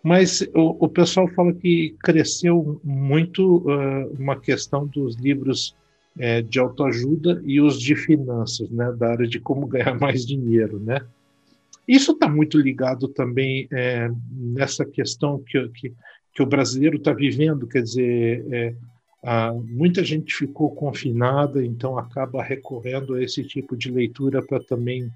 Mas 0.02 0.42
o, 0.54 0.84
o 0.84 0.88
pessoal 0.88 1.26
fala 1.28 1.52
que 1.54 1.96
cresceu 2.02 2.78
muito 2.84 3.58
uh, 3.58 4.14
uma 4.18 4.38
questão 4.38 4.86
dos 4.86 5.16
livros 5.16 5.74
é, 6.18 6.42
de 6.42 6.58
autoajuda 6.58 7.42
e 7.44 7.60
os 7.60 7.80
de 7.80 7.96
finanças, 7.96 8.68
né, 8.70 8.92
da 8.92 9.10
área 9.10 9.26
de 9.26 9.40
como 9.40 9.66
ganhar 9.66 9.98
mais 9.98 10.26
dinheiro, 10.26 10.78
né. 10.78 11.00
Isso 11.86 12.12
está 12.12 12.28
muito 12.28 12.58
ligado 12.58 13.08
também 13.08 13.68
é, 13.70 14.10
nessa 14.30 14.84
questão 14.84 15.38
que, 15.38 15.68
que, 15.68 15.92
que 16.32 16.42
o 16.42 16.46
brasileiro 16.46 16.96
está 16.96 17.12
vivendo, 17.12 17.66
quer 17.66 17.82
dizer, 17.82 18.44
é, 18.50 18.74
a, 19.22 19.52
muita 19.52 20.02
gente 20.04 20.34
ficou 20.34 20.74
confinada, 20.74 21.64
então 21.64 21.98
acaba 21.98 22.42
recorrendo 22.42 23.14
a 23.14 23.22
esse 23.22 23.42
tipo 23.44 23.76
de 23.76 23.90
leitura 23.90 24.42
para 24.42 24.60
também 24.60 25.10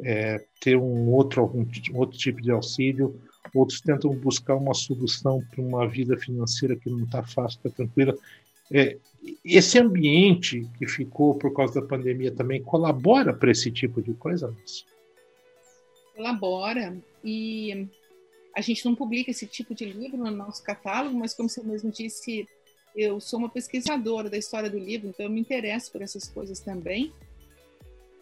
é, 0.00 0.44
ter 0.60 0.76
um 0.76 1.10
outro, 1.10 1.40
algum, 1.40 1.66
outro 1.94 2.18
tipo 2.18 2.40
de 2.40 2.50
auxílio. 2.50 3.14
Outros 3.54 3.80
tentam 3.80 4.14
buscar 4.14 4.54
uma 4.54 4.74
solução 4.74 5.42
para 5.50 5.62
uma 5.62 5.86
vida 5.86 6.16
financeira 6.16 6.76
que 6.76 6.88
não 6.88 7.04
está 7.04 7.22
fácil, 7.22 7.58
está 7.58 7.70
tranquila. 7.70 8.14
É, 8.70 8.96
esse 9.44 9.78
ambiente 9.78 10.68
que 10.78 10.86
ficou 10.86 11.34
por 11.34 11.52
causa 11.52 11.80
da 11.80 11.86
pandemia 11.86 12.32
também 12.32 12.62
colabora 12.62 13.32
para 13.32 13.50
esse 13.50 13.70
tipo 13.70 14.00
de 14.00 14.14
coisa, 14.14 14.46
Lúcia? 14.46 14.86
Colabora 16.14 16.96
e 17.24 17.88
a 18.54 18.60
gente 18.60 18.84
não 18.84 18.94
publica 18.94 19.30
esse 19.30 19.46
tipo 19.46 19.74
de 19.74 19.84
livro 19.84 20.18
no 20.18 20.30
nosso 20.30 20.62
catálogo, 20.62 21.16
mas 21.18 21.34
como 21.34 21.48
você 21.48 21.62
mesmo 21.62 21.90
disse, 21.90 22.46
eu 22.94 23.20
sou 23.20 23.38
uma 23.38 23.48
pesquisadora 23.48 24.28
da 24.28 24.36
história 24.36 24.68
do 24.68 24.78
livro, 24.78 25.08
então 25.08 25.26
eu 25.26 25.30
me 25.30 25.40
interesso 25.40 25.90
por 25.90 26.02
essas 26.02 26.28
coisas 26.28 26.60
também. 26.60 27.12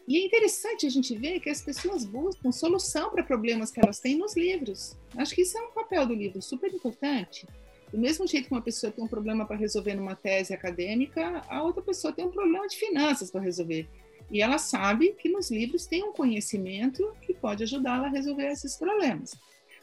E 0.07 0.16
é 0.18 0.24
interessante 0.24 0.87
a 0.87 0.90
gente 0.90 1.16
ver 1.16 1.40
que 1.40 1.50
as 1.50 1.62
pessoas 1.62 2.05
buscam 2.05 2.50
solução 2.50 3.11
para 3.11 3.22
problemas 3.22 3.70
que 3.70 3.81
elas 3.81 4.00
têm 4.00 4.16
nos 4.16 4.37
livros. 4.37 4.96
Acho 5.16 5.35
que 5.35 5.42
isso 5.42 5.57
é 5.57 5.62
um 5.62 5.72
papel 5.72 6.07
do 6.07 6.14
livro 6.14 6.40
super 6.42 6.72
importante. 6.72 7.46
Do 7.92 7.98
mesmo 7.98 8.26
jeito 8.26 8.46
que 8.48 8.55
uma 8.55 8.62
pessoa 8.62 8.92
tem 8.92 9.05
um 9.05 9.09
problema 9.09 9.44
para 9.44 9.57
resolver 9.57 9.94
numa 9.94 10.14
tese 10.14 10.55
acadêmica, 10.55 11.44
a 11.48 11.62
outra 11.62 11.83
pessoa 11.83 12.12
tem 12.12 12.24
um 12.24 12.31
problema 12.31 12.66
de 12.66 12.76
finanças 12.76 13.31
para 13.31 13.40
resolver. 13.40 13.88
E 14.31 14.40
ela 14.40 14.59
sabe 14.59 15.14
que 15.21 15.29
nos 15.29 15.51
livros 15.51 15.87
tem 15.87 16.05
um 16.05 16.12
conhecimento 16.12 17.12
que 17.23 17.35
pode 17.35 17.64
ajudá-la 17.64 18.07
a 18.07 18.11
resolver 18.11 18.47
esses 18.47 18.77
problemas. 18.77 19.35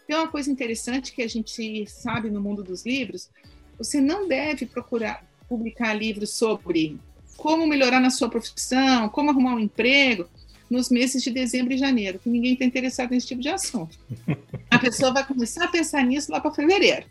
Tem 0.07 0.15
uma 0.15 0.27
coisa 0.27 0.49
interessante 0.49 1.11
que 1.11 1.21
a 1.21 1.27
gente 1.27 1.85
sabe 1.87 2.29
no 2.29 2.41
mundo 2.41 2.63
dos 2.63 2.85
livros: 2.85 3.29
você 3.77 3.99
não 3.99 4.27
deve 4.27 4.65
procurar 4.65 5.25
publicar 5.49 5.93
livros 5.93 6.33
sobre 6.33 6.99
como 7.37 7.67
melhorar 7.67 7.99
na 7.99 8.09
sua 8.09 8.29
profissão, 8.29 9.09
como 9.09 9.29
arrumar 9.29 9.55
um 9.55 9.59
emprego, 9.59 10.27
nos 10.69 10.89
meses 10.89 11.23
de 11.23 11.29
dezembro 11.29 11.73
e 11.73 11.77
janeiro, 11.77 12.19
que 12.19 12.29
ninguém 12.29 12.53
está 12.53 12.65
interessado 12.65 13.11
nesse 13.11 13.27
tipo 13.27 13.41
de 13.41 13.49
assunto. 13.49 13.97
A 14.69 14.79
pessoa 14.79 15.13
vai 15.13 15.25
começar 15.25 15.65
a 15.65 15.69
pensar 15.69 16.03
nisso 16.03 16.31
lá 16.31 16.41
para 16.41 16.51
fevereiro. 16.51 17.05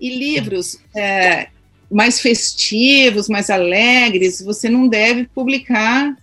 E 0.00 0.16
livros 0.16 0.80
é, 0.94 1.48
mais 1.90 2.20
festivos, 2.20 3.28
mais 3.28 3.50
alegres, 3.50 4.40
você 4.40 4.70
não 4.70 4.88
deve 4.88 5.26
publicar 5.26 6.16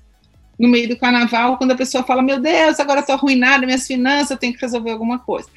no 0.57 0.67
meio 0.67 0.87
do 0.89 0.97
carnaval, 0.97 1.57
quando 1.57 1.71
a 1.71 1.75
pessoa 1.75 2.03
fala: 2.03 2.21
Meu 2.21 2.39
Deus, 2.39 2.79
agora 2.79 3.01
estou 3.01 3.15
arruinada, 3.15 3.65
minhas 3.65 3.87
finanças, 3.87 4.31
eu 4.31 4.37
tenho 4.37 4.53
que 4.53 4.61
resolver 4.61 4.91
alguma 4.91 5.19
coisa. 5.19 5.49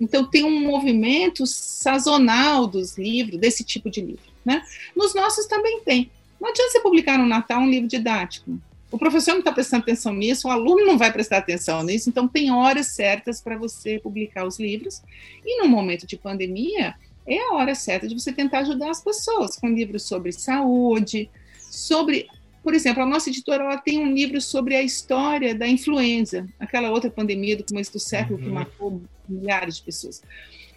Então, 0.00 0.24
tem 0.24 0.44
um 0.44 0.60
movimento 0.60 1.46
sazonal 1.46 2.66
dos 2.66 2.98
livros, 2.98 3.38
desse 3.38 3.62
tipo 3.62 3.88
de 3.88 4.00
livro. 4.00 4.32
Né? 4.44 4.62
Nos 4.96 5.14
nossos 5.14 5.46
também 5.46 5.80
tem. 5.84 6.10
Não 6.40 6.50
adianta 6.50 6.72
você 6.72 6.80
publicar 6.80 7.18
no 7.18 7.26
Natal 7.26 7.60
um 7.60 7.70
livro 7.70 7.88
didático. 7.88 8.58
O 8.90 8.98
professor 8.98 9.32
não 9.32 9.38
está 9.38 9.52
prestando 9.52 9.84
atenção 9.84 10.12
nisso, 10.12 10.48
o 10.48 10.50
aluno 10.50 10.84
não 10.84 10.98
vai 10.98 11.10
prestar 11.10 11.38
atenção 11.38 11.82
nisso, 11.82 12.10
então 12.10 12.28
tem 12.28 12.50
horas 12.50 12.88
certas 12.88 13.40
para 13.40 13.56
você 13.56 13.98
publicar 13.98 14.44
os 14.44 14.58
livros. 14.58 15.00
E 15.46 15.62
no 15.62 15.68
momento 15.68 16.06
de 16.06 16.16
pandemia, 16.16 16.94
é 17.26 17.38
a 17.38 17.54
hora 17.54 17.74
certa 17.74 18.06
de 18.06 18.18
você 18.18 18.32
tentar 18.32 18.58
ajudar 18.58 18.90
as 18.90 19.02
pessoas 19.02 19.56
com 19.56 19.68
livros 19.68 20.02
sobre 20.02 20.32
saúde, 20.32 21.30
sobre 21.70 22.28
por 22.62 22.74
exemplo, 22.74 23.02
a 23.02 23.06
nossa 23.06 23.28
editora 23.28 23.64
ela 23.64 23.78
tem 23.78 23.98
um 23.98 24.12
livro 24.12 24.40
sobre 24.40 24.76
a 24.76 24.82
história 24.82 25.54
da 25.54 25.66
influenza, 25.66 26.46
aquela 26.60 26.90
outra 26.90 27.10
pandemia 27.10 27.56
do 27.56 27.64
começo 27.64 27.92
do 27.92 27.98
século 27.98 28.38
uhum. 28.38 28.44
que 28.44 28.50
matou 28.50 29.02
milhares 29.28 29.76
de 29.76 29.82
pessoas. 29.82 30.22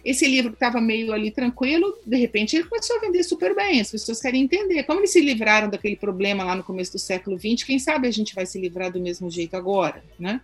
Esse 0.04 0.26
livro 0.26 0.52
estava 0.52 0.80
meio 0.80 1.12
ali 1.12 1.30
tranquilo, 1.30 1.96
de 2.06 2.16
repente 2.16 2.56
ele 2.56 2.68
começou 2.68 2.96
a 2.96 3.00
vender 3.00 3.24
super 3.24 3.54
bem. 3.54 3.80
As 3.80 3.90
pessoas 3.90 4.20
querem 4.20 4.42
entender 4.42 4.84
como 4.84 5.00
eles 5.00 5.10
se 5.10 5.20
livraram 5.20 5.68
daquele 5.68 5.96
problema 5.96 6.44
lá 6.44 6.54
no 6.54 6.62
começo 6.62 6.92
do 6.92 6.98
século 6.98 7.38
XX. 7.38 7.64
Quem 7.64 7.78
sabe 7.78 8.06
a 8.06 8.10
gente 8.10 8.34
vai 8.34 8.46
se 8.46 8.60
livrar 8.60 8.92
do 8.92 9.00
mesmo 9.00 9.28
jeito 9.28 9.56
agora, 9.56 10.04
né? 10.18 10.40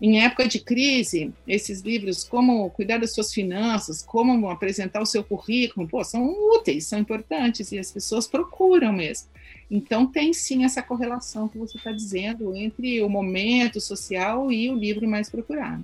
Em 0.00 0.20
época 0.20 0.48
de 0.48 0.58
crise, 0.58 1.32
esses 1.46 1.80
livros, 1.80 2.24
como 2.24 2.68
cuidar 2.70 2.98
das 2.98 3.12
suas 3.12 3.32
finanças, 3.32 4.02
como 4.02 4.50
apresentar 4.50 5.00
o 5.00 5.06
seu 5.06 5.22
currículo, 5.22 5.86
pô, 5.86 6.02
são 6.02 6.28
úteis, 6.56 6.86
são 6.86 6.98
importantes 6.98 7.70
e 7.70 7.78
as 7.78 7.90
pessoas 7.90 8.26
procuram 8.26 8.92
mesmo. 8.92 9.28
Então, 9.74 10.06
tem 10.06 10.34
sim 10.34 10.64
essa 10.64 10.82
correlação 10.82 11.48
que 11.48 11.56
você 11.56 11.78
está 11.78 11.90
dizendo 11.90 12.54
entre 12.54 13.00
o 13.00 13.08
momento 13.08 13.80
social 13.80 14.52
e 14.52 14.68
o 14.68 14.74
livro 14.74 15.08
mais 15.08 15.30
procurado. 15.30 15.82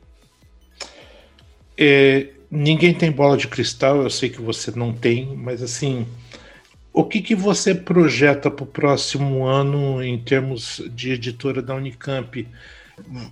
É, 1.74 2.29
ninguém 2.51 2.92
tem 2.92 3.11
bola 3.11 3.35
de 3.38 3.48
cristal, 3.48 4.03
eu 4.03 4.11
sei 4.11 4.29
que 4.29 4.42
você 4.42 4.70
não 4.72 4.92
tem, 4.92 5.35
mas 5.35 5.62
assim, 5.62 6.07
o 6.92 7.03
que, 7.03 7.22
que 7.22 7.35
você 7.35 7.74
projeta 7.74 8.51
para 8.51 8.64
o 8.64 8.66
próximo 8.66 9.46
ano 9.46 10.03
em 10.03 10.18
termos 10.18 10.83
de 10.90 11.12
editora 11.12 11.62
da 11.62 11.74
Unicamp? 11.74 12.46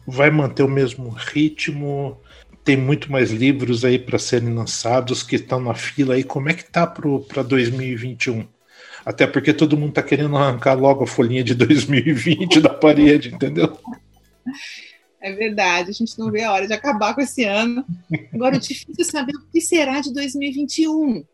Vai 0.07 0.31
manter 0.31 0.63
o 0.63 0.69
mesmo 0.69 1.11
ritmo? 1.11 2.19
Tem 2.65 2.79
muito 2.79 3.13
mais 3.13 3.31
livros 3.31 3.85
aí 3.85 3.99
para 3.99 4.19
serem 4.19 4.55
lançados 4.55 5.23
que 5.23 5.37
estão 5.37 5.61
na 5.61 5.75
fila 5.75 6.15
aí. 6.15 6.25
Como 6.25 6.49
é 6.49 6.55
que 6.55 6.65
tá 6.65 6.87
para 6.87 7.43
2021? 7.43 8.56
Até 9.07 9.25
porque 9.25 9.55
todo 9.55 9.77
mundo 9.77 9.91
está 9.91 10.03
querendo 10.03 10.37
arrancar 10.37 10.75
logo 10.75 11.05
a 11.05 11.07
folhinha 11.07 11.45
de 11.45 11.55
2020 11.55 12.61
da 12.61 12.71
parede, 12.71 13.33
entendeu? 13.33 13.79
É 15.21 15.33
verdade, 15.33 15.91
a 15.91 15.93
gente 15.93 16.19
não 16.19 16.29
vê 16.29 16.43
a 16.43 16.53
hora 16.53 16.67
de 16.67 16.73
acabar 16.73 17.15
com 17.15 17.21
esse 17.21 17.45
ano. 17.45 17.87
Agora, 18.35 18.57
o 18.57 18.59
difícil 18.59 18.97
é 18.99 19.05
saber 19.05 19.37
o 19.37 19.47
que 19.47 19.61
será 19.61 20.01
de 20.01 20.13
2021, 20.13 21.25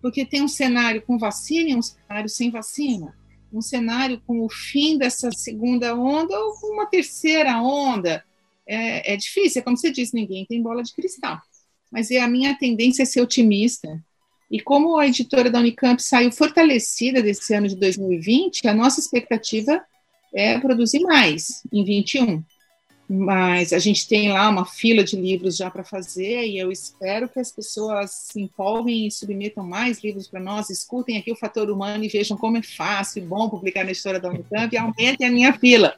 porque 0.00 0.24
tem 0.24 0.40
um 0.40 0.46
cenário 0.46 1.02
com 1.02 1.18
vacina 1.18 1.70
e 1.70 1.74
um 1.74 1.82
cenário 1.82 2.28
sem 2.28 2.48
vacina, 2.48 3.12
um 3.52 3.60
cenário 3.60 4.22
com 4.24 4.44
o 4.44 4.48
fim 4.48 4.96
dessa 4.96 5.32
segunda 5.32 5.96
onda 5.96 6.38
ou 6.38 6.54
com 6.60 6.74
uma 6.74 6.86
terceira 6.86 7.60
onda. 7.60 8.24
É, 8.64 9.14
é 9.14 9.16
difícil, 9.16 9.60
é 9.60 9.64
como 9.64 9.76
você 9.76 9.90
disse, 9.90 10.14
ninguém 10.14 10.46
tem 10.46 10.62
bola 10.62 10.84
de 10.84 10.94
cristal. 10.94 11.42
Mas 11.90 12.08
é 12.12 12.20
a 12.20 12.28
minha 12.28 12.56
tendência 12.56 13.02
é 13.02 13.04
ser 13.04 13.20
otimista 13.20 14.00
e 14.50 14.60
como 14.60 14.98
a 14.98 15.06
editora 15.06 15.48
da 15.48 15.60
Unicamp 15.60 16.02
saiu 16.02 16.32
fortalecida 16.32 17.22
desse 17.22 17.54
ano 17.54 17.68
de 17.68 17.76
2020, 17.76 18.66
a 18.66 18.74
nossa 18.74 18.98
expectativa 18.98 19.80
é 20.34 20.58
produzir 20.58 21.00
mais 21.00 21.62
em 21.72 21.84
21. 21.84 22.42
Mas 23.08 23.72
a 23.72 23.78
gente 23.78 24.06
tem 24.06 24.32
lá 24.32 24.48
uma 24.48 24.64
fila 24.64 25.02
de 25.02 25.16
livros 25.16 25.56
já 25.56 25.68
para 25.68 25.82
fazer 25.82 26.46
e 26.46 26.58
eu 26.58 26.70
espero 26.70 27.28
que 27.28 27.40
as 27.40 27.50
pessoas 27.50 28.10
se 28.10 28.40
empolguem 28.40 29.06
e 29.06 29.10
submetam 29.10 29.64
mais 29.64 30.02
livros 30.02 30.28
para 30.28 30.38
nós, 30.38 30.70
escutem 30.70 31.16
aqui 31.16 31.32
o 31.32 31.36
Fator 31.36 31.70
Humano 31.70 32.04
e 32.04 32.08
vejam 32.08 32.36
como 32.36 32.56
é 32.56 32.62
fácil 32.62 33.22
e 33.22 33.26
bom 33.26 33.48
publicar 33.48 33.84
na 33.84 33.90
história 33.90 34.20
da 34.20 34.28
Unicamp 34.28 34.72
e 34.72 34.78
aumentem 34.78 35.26
a 35.26 35.30
minha 35.30 35.52
fila. 35.52 35.96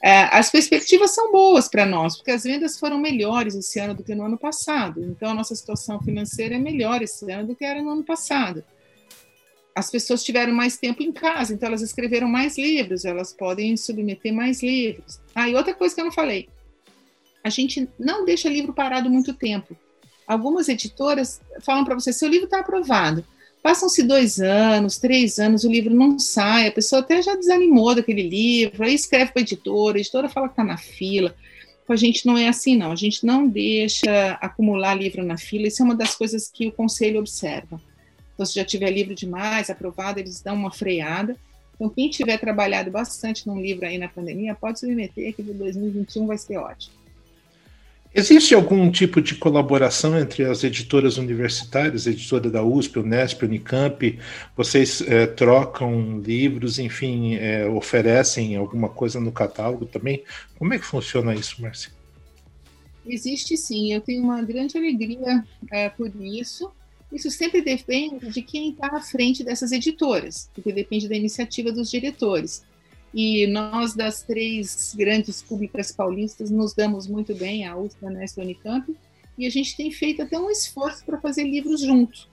É, 0.00 0.22
as 0.36 0.50
perspectivas 0.50 1.12
são 1.12 1.32
boas 1.32 1.68
para 1.68 1.84
nós, 1.84 2.16
porque 2.16 2.30
as 2.30 2.44
vendas 2.44 2.78
foram 2.78 2.98
melhores 2.98 3.54
esse 3.54 3.80
ano 3.80 3.94
do 3.94 4.04
que 4.04 4.14
no 4.14 4.24
ano 4.24 4.38
passado. 4.38 5.02
Então, 5.02 5.30
a 5.30 5.34
nossa 5.34 5.54
situação 5.54 6.00
financeira 6.00 6.54
é 6.54 6.58
melhor 6.58 7.02
esse 7.02 7.30
ano 7.32 7.48
do 7.48 7.56
que 7.56 7.64
era 7.64 7.82
no 7.82 7.90
ano 7.90 8.04
passado. 8.04 8.62
As 9.74 9.90
pessoas 9.90 10.24
tiveram 10.24 10.52
mais 10.52 10.76
tempo 10.76 11.02
em 11.02 11.12
casa, 11.12 11.54
então 11.54 11.68
elas 11.68 11.82
escreveram 11.82 12.28
mais 12.28 12.56
livros, 12.58 13.04
elas 13.04 13.32
podem 13.32 13.76
submeter 13.76 14.32
mais 14.32 14.62
livros. 14.62 15.20
Ah, 15.34 15.48
e 15.48 15.54
outra 15.54 15.74
coisa 15.74 15.94
que 15.94 16.00
eu 16.00 16.04
não 16.04 16.12
falei: 16.12 16.48
a 17.42 17.50
gente 17.50 17.88
não 17.98 18.24
deixa 18.24 18.48
livro 18.48 18.72
parado 18.72 19.08
muito 19.08 19.32
tempo. 19.32 19.76
Algumas 20.26 20.68
editoras 20.68 21.40
falam 21.60 21.84
para 21.84 21.94
você: 21.94 22.12
seu 22.12 22.28
livro 22.28 22.46
está 22.46 22.60
aprovado. 22.60 23.24
Passam-se 23.62 24.02
dois 24.02 24.40
anos, 24.40 24.98
três 24.98 25.38
anos, 25.38 25.64
o 25.64 25.70
livro 25.70 25.94
não 25.94 26.18
sai, 26.18 26.68
a 26.68 26.72
pessoa 26.72 27.00
até 27.00 27.20
já 27.20 27.34
desanimou 27.34 27.94
daquele 27.94 28.22
livro, 28.22 28.84
aí 28.84 28.94
escreve 28.94 29.32
para 29.32 29.40
a 29.40 29.42
editora, 29.42 29.98
a 29.98 30.00
editora 30.00 30.28
fala 30.28 30.48
que 30.48 30.52
está 30.52 30.64
na 30.64 30.76
fila. 30.76 31.34
Com 31.86 31.92
a 31.92 31.96
gente 31.96 32.26
não 32.26 32.36
é 32.36 32.48
assim, 32.48 32.76
não. 32.76 32.92
A 32.92 32.96
gente 32.96 33.24
não 33.24 33.48
deixa 33.48 34.32
acumular 34.40 34.94
livro 34.94 35.24
na 35.24 35.38
fila, 35.38 35.66
isso 35.66 35.82
é 35.82 35.84
uma 35.84 35.94
das 35.94 36.14
coisas 36.14 36.48
que 36.48 36.66
o 36.66 36.72
conselho 36.72 37.18
observa. 37.18 37.80
Então, 38.34 38.46
se 38.46 38.54
já 38.54 38.64
tiver 38.64 38.90
livro 38.90 39.14
demais, 39.14 39.70
aprovado, 39.70 40.20
eles 40.20 40.40
dão 40.40 40.54
uma 40.54 40.70
freada. 40.70 41.36
Então, 41.74 41.88
quem 41.88 42.10
tiver 42.10 42.38
trabalhado 42.38 42.90
bastante 42.90 43.46
num 43.46 43.60
livro 43.60 43.86
aí 43.86 43.98
na 43.98 44.08
pandemia, 44.08 44.54
pode 44.54 44.78
submeter 44.78 45.34
que 45.34 45.42
de 45.42 45.52
2021 45.52 46.26
vai 46.26 46.38
ser 46.38 46.58
ótimo. 46.58 46.97
Existe 48.14 48.54
algum 48.54 48.90
tipo 48.90 49.20
de 49.20 49.34
colaboração 49.34 50.18
entre 50.18 50.44
as 50.44 50.64
editoras 50.64 51.18
universitárias, 51.18 52.06
editora 52.06 52.50
da 52.50 52.62
USP, 52.62 52.98
Unesp, 53.00 53.42
Unicamp? 53.42 54.18
Vocês 54.56 55.02
é, 55.02 55.26
trocam 55.26 56.18
livros, 56.20 56.78
enfim, 56.78 57.34
é, 57.34 57.66
oferecem 57.66 58.56
alguma 58.56 58.88
coisa 58.88 59.20
no 59.20 59.30
catálogo 59.30 59.84
também? 59.84 60.24
Como 60.58 60.72
é 60.72 60.78
que 60.78 60.86
funciona 60.86 61.34
isso, 61.34 61.60
Márcia? 61.60 61.92
Existe 63.06 63.56
sim, 63.56 63.92
eu 63.92 64.00
tenho 64.00 64.22
uma 64.22 64.42
grande 64.42 64.76
alegria 64.76 65.44
é, 65.70 65.88
por 65.90 66.10
isso. 66.20 66.70
Isso 67.12 67.30
sempre 67.30 67.62
depende 67.62 68.30
de 68.30 68.42
quem 68.42 68.70
está 68.70 68.88
à 68.88 69.00
frente 69.00 69.42
dessas 69.44 69.72
editoras, 69.72 70.50
porque 70.54 70.72
depende 70.72 71.08
da 71.08 71.16
iniciativa 71.16 71.72
dos 71.72 71.90
diretores. 71.90 72.64
E 73.12 73.46
nós, 73.46 73.94
das 73.94 74.22
três 74.22 74.94
grandes 74.96 75.42
públicas 75.42 75.92
paulistas, 75.92 76.50
nos 76.50 76.74
damos 76.74 77.06
muito 77.06 77.34
bem, 77.34 77.66
a 77.66 77.76
USP, 77.76 78.04
a 78.04 78.08
Unesp 78.08 78.38
e 78.38 78.40
a 78.40 78.44
Unicamp, 78.44 78.96
e 79.38 79.46
a 79.46 79.50
gente 79.50 79.76
tem 79.76 79.90
feito 79.90 80.22
até 80.22 80.38
um 80.38 80.50
esforço 80.50 81.04
para 81.04 81.20
fazer 81.20 81.44
livros 81.44 81.80
juntos. 81.80 82.28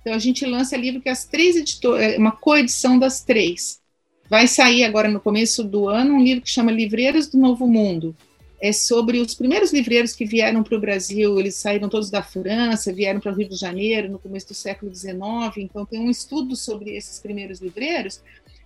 Então, 0.00 0.14
a 0.14 0.18
gente 0.18 0.44
lança 0.46 0.76
livro 0.76 1.00
que 1.00 1.08
as 1.08 1.24
três 1.24 1.56
editoras, 1.56 2.14
é 2.14 2.18
uma 2.18 2.32
coedição 2.32 2.98
das 2.98 3.22
três. 3.22 3.80
Vai 4.28 4.46
sair 4.46 4.84
agora 4.84 5.08
no 5.08 5.20
começo 5.20 5.64
do 5.64 5.88
ano 5.88 6.14
um 6.14 6.22
livro 6.22 6.42
que 6.42 6.50
chama 6.50 6.70
Livreiros 6.70 7.26
do 7.26 7.36
Novo 7.38 7.66
Mundo. 7.66 8.14
É 8.62 8.72
sobre 8.72 9.18
os 9.18 9.34
primeiros 9.34 9.72
livreiros 9.72 10.14
que 10.14 10.26
vieram 10.26 10.62
para 10.62 10.76
o 10.76 10.80
Brasil, 10.80 11.40
eles 11.40 11.56
saíram 11.56 11.88
todos 11.88 12.10
da 12.10 12.22
França, 12.22 12.92
vieram 12.92 13.18
para 13.18 13.32
o 13.32 13.34
Rio 13.34 13.48
de 13.48 13.56
Janeiro 13.56 14.10
no 14.10 14.18
começo 14.18 14.48
do 14.48 14.54
século 14.54 14.94
XIX, 14.94 15.16
então 15.56 15.86
tem 15.86 15.98
um 15.98 16.10
estudo 16.10 16.54
sobre 16.54 16.94
esses 16.94 17.18
primeiros 17.18 17.60
livreiros, 17.60 18.22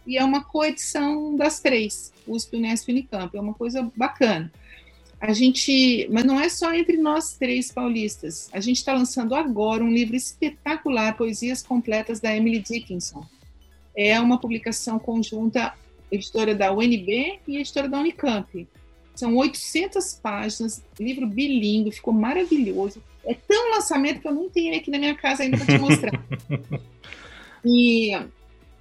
e 0.07 0.19
é 0.19 0.25
uma 0.25 0.45
coedição 0.45 1.35
das 1.37 1.61
três, 1.61 2.13
USP, 2.27 2.57
Unesp 2.57 2.89
e 2.89 2.93
Unicamp, 2.93 3.37
é 3.37 3.41
uma 3.41 3.55
coisa 3.55 3.91
bacana. 3.97 4.53
A 5.21 5.33
gente, 5.33 6.07
mas 6.11 6.25
não 6.25 6.39
é 6.39 6.49
só 6.49 6.75
entre 6.75 6.99
nós 6.99 7.35
três 7.39 7.73
paulistas. 7.73 8.51
A 8.53 8.61
gente 8.61 8.77
está 8.77 8.93
lançando 8.93 9.35
agora 9.35 9.83
um 9.83 9.91
livro 9.91 10.15
espetacular, 10.15 11.17
Poesias 11.17 11.63
Completas 11.63 12.21
da 12.21 12.37
Emily 12.37 12.59
Dickinson. 12.59 13.25
É 13.97 14.21
uma 14.21 14.39
publicação 14.39 14.99
conjunta, 14.99 15.73
editora 16.11 16.55
da 16.55 16.73
UNB 16.73 17.41
e 17.49 17.57
editora 17.57 17.89
da 17.89 18.01
Unicamp. 18.01 18.69
São 19.15 19.37
800 19.37 20.15
páginas, 20.23 20.85
livro 20.99 21.27
bilíngue, 21.27 21.93
ficou 21.93 22.13
maravilhoso. 22.13 23.03
É 23.25 23.33
tão 23.33 23.71
lançamento 23.71 24.21
que 24.21 24.29
eu 24.29 24.35
não 24.35 24.51
tenho 24.51 24.77
aqui 24.77 24.91
na 24.91 24.99
minha 24.99 25.15
casa 25.15 25.45
ainda 25.45 25.57
para 25.57 25.67
te 25.67 25.81
mostrar. 25.81 26.23
e 27.65 28.13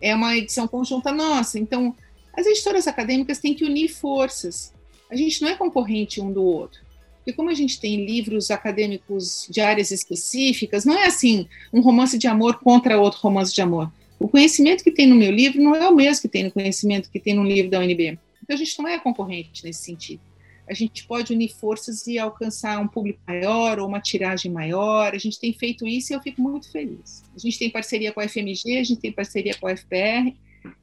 é 0.04 0.14
uma 0.14 0.36
edição 0.36 0.68
conjunta 0.68 1.14
nossa. 1.14 1.58
Então, 1.58 1.96
as 2.34 2.46
editoras 2.46 2.88
acadêmicas 2.88 3.40
têm 3.40 3.54
que 3.54 3.64
unir 3.64 3.88
forças. 3.88 4.74
A 5.10 5.16
gente 5.16 5.42
não 5.42 5.48
é 5.48 5.56
concorrente 5.56 6.20
um 6.20 6.32
do 6.32 6.44
outro. 6.44 6.82
Porque 7.18 7.32
como 7.32 7.50
a 7.50 7.54
gente 7.54 7.80
tem 7.80 8.06
livros 8.06 8.52
acadêmicos 8.52 9.48
de 9.50 9.62
áreas 9.62 9.92
específicas, 9.92 10.84
não 10.84 10.94
é 10.94 11.06
assim, 11.06 11.48
um 11.72 11.80
romance 11.80 12.18
de 12.18 12.28
amor 12.28 12.60
contra 12.60 13.00
outro 13.00 13.22
romance 13.22 13.54
de 13.54 13.62
amor. 13.62 13.90
O 14.20 14.28
conhecimento 14.28 14.84
que 14.84 14.92
tem 14.92 15.08
no 15.08 15.16
meu 15.16 15.32
livro 15.32 15.64
não 15.64 15.74
é 15.74 15.88
o 15.88 15.96
mesmo 15.96 16.22
que 16.22 16.28
tem 16.28 16.44
no 16.44 16.52
conhecimento 16.52 17.10
que 17.10 17.20
tem 17.20 17.34
no 17.34 17.44
livro 17.44 17.72
da 17.72 17.80
UNB. 17.80 18.20
Então 18.44 18.54
a 18.54 18.58
gente 18.58 18.78
não 18.78 18.90
é 18.90 19.00
concorrente 19.00 19.64
nesse 19.64 19.86
sentido 19.86 20.33
a 20.68 20.74
gente 20.74 21.06
pode 21.06 21.34
unir 21.34 21.50
forças 21.50 22.08
e 22.08 22.18
alcançar 22.18 22.80
um 22.80 22.88
público 22.88 23.20
maior 23.28 23.80
ou 23.80 23.88
uma 23.88 24.00
tiragem 24.00 24.52
maior. 24.52 25.14
A 25.14 25.18
gente 25.18 25.40
tem 25.40 25.54
feito 25.54 25.88
isso 25.88 26.14
e 26.14 26.16
eu 26.16 26.22
fico 26.22 26.42
muito 26.42 26.72
feliz. 26.72 27.24
A 27.36 27.40
gente 27.40 27.60
tem 27.60 27.70
parceria 27.70 28.12
com 28.12 28.20
a 28.20 28.28
FMG, 28.28 28.78
a 28.78 28.84
gente 28.84 29.02
tem 29.02 29.12
parceria 29.12 29.56
com 29.60 29.68
a 29.68 29.76
FPR, 29.76 30.34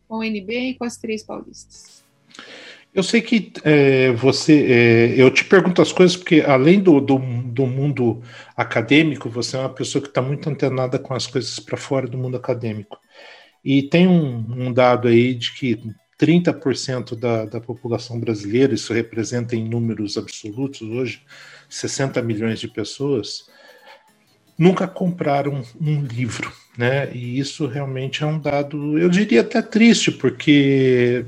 com 0.07 0.17
a 0.17 0.19
UNB 0.19 0.71
e 0.71 0.75
com 0.75 0.85
as 0.85 0.97
três 0.97 1.23
paulistas. 1.23 2.05
Eu 2.93 3.03
sei 3.03 3.23
que 3.23 3.53
é, 3.63 4.11
você. 4.13 4.67
É, 4.69 5.15
eu 5.17 5.31
te 5.31 5.45
pergunto 5.45 5.81
as 5.81 5.93
coisas 5.93 6.17
porque, 6.17 6.41
além 6.41 6.81
do, 6.81 7.01
do, 7.01 7.19
do 7.19 7.67
mundo 7.67 8.21
acadêmico, 8.57 9.31
você 9.31 9.57
é 9.57 9.61
uma 9.61 9.69
pessoa 9.69 10.03
que 10.03 10.09
está 10.09 10.21
muito 10.21 10.51
antenada 10.51 10.99
com 10.99 11.15
as 11.15 11.27
coisas 11.27 11.61
para 11.61 11.77
fora 11.77 12.09
do 12.09 12.19
mundo 12.19 12.37
acadêmico. 12.37 12.99
E 13.65 13.83
tem 13.83 14.09
um, 14.09 14.67
um 14.67 14.73
dado 14.73 15.07
aí 15.07 15.35
de 15.35 15.55
que 15.55 15.79
30% 16.21 17.17
da, 17.17 17.47
da 17.47 17.61
população 17.61 18.21
brasileira, 18.21 18.75
isso 18.75 18.93
representa 18.93 19.57
em 19.57 19.67
números 19.67 20.19
absolutos 20.19 20.83
hoje 20.83 21.23
60 21.71 22.21
milhões 22.21 22.59
de 22.59 22.69
pessoas, 22.69 23.49
nunca 24.59 24.87
compraram 24.87 25.63
um 25.81 26.03
livro, 26.03 26.53
né? 26.77 27.11
E 27.15 27.39
isso 27.39 27.67
realmente 27.67 28.23
é 28.23 28.27
um 28.27 28.39
dado, 28.39 28.99
eu 28.99 29.09
diria 29.09 29.41
até 29.41 29.63
triste, 29.63 30.11
porque 30.11 31.25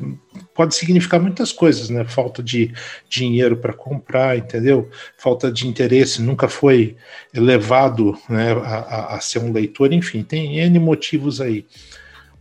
pode 0.54 0.74
significar 0.74 1.18
muitas 1.20 1.52
coisas, 1.52 1.88
né? 1.88 2.04
Falta 2.04 2.42
de 2.42 2.74
dinheiro 3.08 3.56
para 3.56 3.72
comprar, 3.72 4.36
entendeu? 4.36 4.90
Falta 5.16 5.50
de 5.50 5.66
interesse, 5.66 6.20
nunca 6.20 6.48
foi 6.48 6.96
elevado 7.32 8.18
né, 8.28 8.52
a, 8.52 8.56
a, 8.56 9.16
a 9.16 9.20
ser 9.20 9.38
um 9.38 9.52
leitor, 9.52 9.92
enfim, 9.92 10.22
tem 10.22 10.58
N 10.58 10.78
motivos 10.78 11.40
aí. 11.40 11.64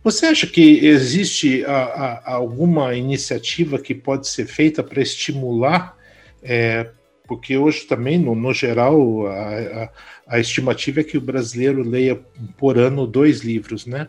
Você 0.04 0.26
acha 0.26 0.46
que 0.46 0.84
existe 0.84 1.64
a, 1.64 1.76
a, 1.76 2.34
alguma 2.34 2.94
iniciativa 2.94 3.78
que 3.78 3.94
pode 3.94 4.26
ser 4.26 4.46
feita 4.46 4.82
para 4.82 5.00
estimular? 5.00 5.96
É, 6.42 6.88
porque 7.26 7.56
hoje 7.56 7.84
também, 7.84 8.18
no, 8.18 8.34
no 8.34 8.52
geral, 8.52 9.26
a, 9.28 9.90
a, 10.26 10.40
estimativa 10.40 11.00
é 11.00 11.04
que 11.04 11.16
o 11.16 11.20
brasileiro 11.20 11.88
leia 11.88 12.20
por 12.58 12.78
ano 12.78 13.06
dois 13.06 13.40
livros, 13.40 13.86
né? 13.86 14.08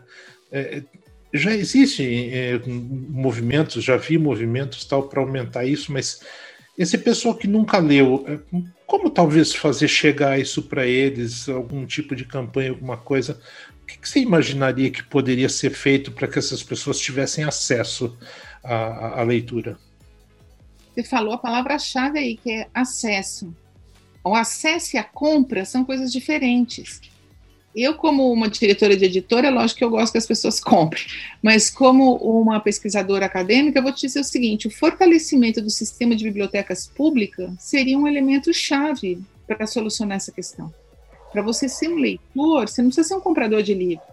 É, 0.50 0.82
já 1.32 1.54
existem 1.54 2.30
é, 2.32 2.60
movimentos, 2.66 3.82
já 3.82 3.96
vi 3.96 4.18
movimentos 4.18 4.84
tal 4.84 5.04
para 5.04 5.20
aumentar 5.20 5.64
isso, 5.64 5.92
mas 5.92 6.20
esse 6.76 6.98
pessoal 6.98 7.34
que 7.34 7.46
nunca 7.46 7.78
leu, 7.78 8.24
é, 8.26 8.38
como 8.86 9.08
talvez 9.08 9.54
fazer 9.54 9.88
chegar 9.88 10.38
isso 10.38 10.62
para 10.62 10.86
eles, 10.86 11.48
algum 11.48 11.86
tipo 11.86 12.16
de 12.16 12.24
campanha, 12.24 12.70
alguma 12.70 12.96
coisa, 12.96 13.40
o 13.82 13.86
que, 13.86 14.08
você 14.08 14.20
imaginaria 14.20 14.90
que 14.90 15.02
poderia 15.02 15.48
ser 15.48 15.70
feito 15.70 16.10
para 16.10 16.26
que 16.26 16.38
essas 16.38 16.62
pessoas 16.62 16.98
tivessem 16.98 17.44
acesso 17.44 18.16
à, 18.62 19.20
à 19.20 19.22
leitura? 19.22 19.78
Você 20.94 21.04
falou 21.04 21.34
a 21.34 21.38
palavra-chave 21.38 22.18
aí, 22.18 22.36
que 22.36 22.50
é 22.50 22.68
acesso. 22.72 23.54
O 24.22 24.34
acesso 24.34 24.96
e 24.96 24.98
a 24.98 25.04
compra 25.04 25.64
são 25.64 25.84
coisas 25.84 26.10
diferentes. 26.10 27.00
Eu, 27.74 27.94
como 27.94 28.32
uma 28.32 28.48
diretora 28.48 28.96
de 28.96 29.04
editora, 29.04 29.48
é 29.48 29.50
lógico 29.50 29.78
que 29.78 29.84
eu 29.84 29.90
gosto 29.90 30.12
que 30.12 30.18
as 30.18 30.26
pessoas 30.26 30.60
comprem, 30.60 31.02
mas 31.42 31.68
como 31.68 32.14
uma 32.16 32.60
pesquisadora 32.60 33.26
acadêmica, 33.26 33.78
eu 33.78 33.82
vou 33.82 33.92
te 33.92 34.02
dizer 34.02 34.20
o 34.20 34.24
seguinte: 34.24 34.68
o 34.68 34.70
fortalecimento 34.70 35.60
do 35.60 35.70
sistema 35.70 36.14
de 36.14 36.22
bibliotecas 36.22 36.86
públicas 36.86 37.50
seria 37.58 37.98
um 37.98 38.06
elemento 38.06 38.54
chave 38.54 39.18
para 39.46 39.66
solucionar 39.66 40.16
essa 40.16 40.30
questão. 40.30 40.72
Para 41.32 41.42
você 41.42 41.68
ser 41.68 41.88
um 41.88 41.96
leitor, 41.96 42.68
você 42.68 42.80
não 42.80 42.90
precisa 42.90 43.08
ser 43.08 43.14
um 43.16 43.20
comprador 43.20 43.60
de 43.60 43.74
livro. 43.74 44.04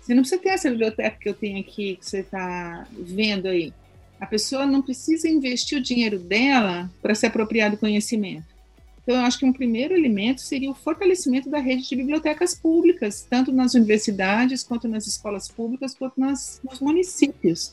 Você 0.00 0.14
não 0.14 0.22
precisa 0.22 0.40
ter 0.40 0.50
essa 0.50 0.70
biblioteca 0.70 1.18
que 1.20 1.28
eu 1.28 1.34
tenho 1.34 1.60
aqui, 1.60 1.96
que 1.96 2.06
você 2.06 2.20
está 2.20 2.86
vendo 2.90 3.46
aí. 3.46 3.74
A 4.18 4.24
pessoa 4.24 4.64
não 4.64 4.80
precisa 4.80 5.28
investir 5.28 5.76
o 5.76 5.82
dinheiro 5.82 6.18
dela 6.18 6.90
para 7.02 7.14
se 7.14 7.26
apropriar 7.26 7.70
do 7.70 7.76
conhecimento. 7.76 8.55
Então, 9.06 9.20
eu 9.20 9.22
acho 9.24 9.38
que 9.38 9.44
um 9.44 9.52
primeiro 9.52 9.94
elemento 9.94 10.40
seria 10.40 10.68
o 10.68 10.74
fortalecimento 10.74 11.48
da 11.48 11.60
rede 11.60 11.88
de 11.88 11.94
bibliotecas 11.94 12.56
públicas, 12.56 13.24
tanto 13.30 13.52
nas 13.52 13.72
universidades, 13.74 14.64
quanto 14.64 14.88
nas 14.88 15.06
escolas 15.06 15.46
públicas, 15.46 15.94
quanto 15.94 16.18
nas, 16.18 16.60
nos 16.68 16.80
municípios. 16.80 17.72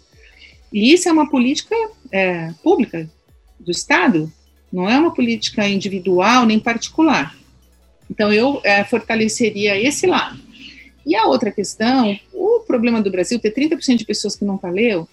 E 0.71 0.93
isso 0.93 1.09
é 1.09 1.11
uma 1.11 1.27
política 1.27 1.75
é, 2.11 2.53
pública 2.61 3.09
do 3.59 3.71
Estado, 3.71 4.31
não 4.71 4.87
é 4.87 4.99
uma 4.99 5.11
política 5.11 5.67
individual 5.67 6.45
nem 6.45 6.59
particular. 6.59 7.35
Então, 8.11 8.31
eu 8.31 8.61
é, 8.63 8.83
fortaleceria 8.83 9.75
esse 9.75 10.05
lado. 10.05 10.39
E 11.03 11.15
a 11.15 11.25
outra 11.25 11.51
questão, 11.51 12.15
o 12.31 12.59
problema 12.59 13.01
do 13.01 13.09
Brasil, 13.09 13.39
ter 13.39 13.51
30% 13.51 13.95
de 13.95 14.05
pessoas 14.05 14.35
que 14.35 14.45
nunca 14.45 14.69
leu, 14.69 15.09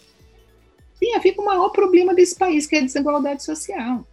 tem 1.01 1.17
a 1.17 1.19
ver 1.19 1.33
com 1.33 1.41
o 1.41 1.47
maior 1.47 1.71
problema 1.71 2.15
desse 2.15 2.37
país, 2.37 2.67
que 2.67 2.77
é 2.77 2.81
a 2.81 2.85
desigualdade 2.85 3.43
social. 3.43 4.07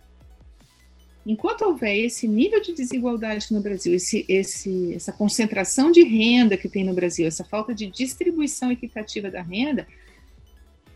Enquanto 1.30 1.64
houver 1.64 1.94
esse 1.94 2.26
nível 2.26 2.62
de 2.62 2.72
desigualdade 2.72 3.48
no 3.52 3.60
Brasil, 3.60 3.94
esse, 3.94 4.26
esse, 4.30 4.94
essa 4.94 5.12
concentração 5.12 5.92
de 5.92 6.02
renda 6.02 6.56
que 6.56 6.70
tem 6.70 6.86
no 6.86 6.94
Brasil, 6.94 7.28
essa 7.28 7.44
falta 7.44 7.76
de 7.76 7.86
distribuição 7.86 8.72
equitativa 8.72 9.30
da 9.30 9.42
renda, 9.42 9.86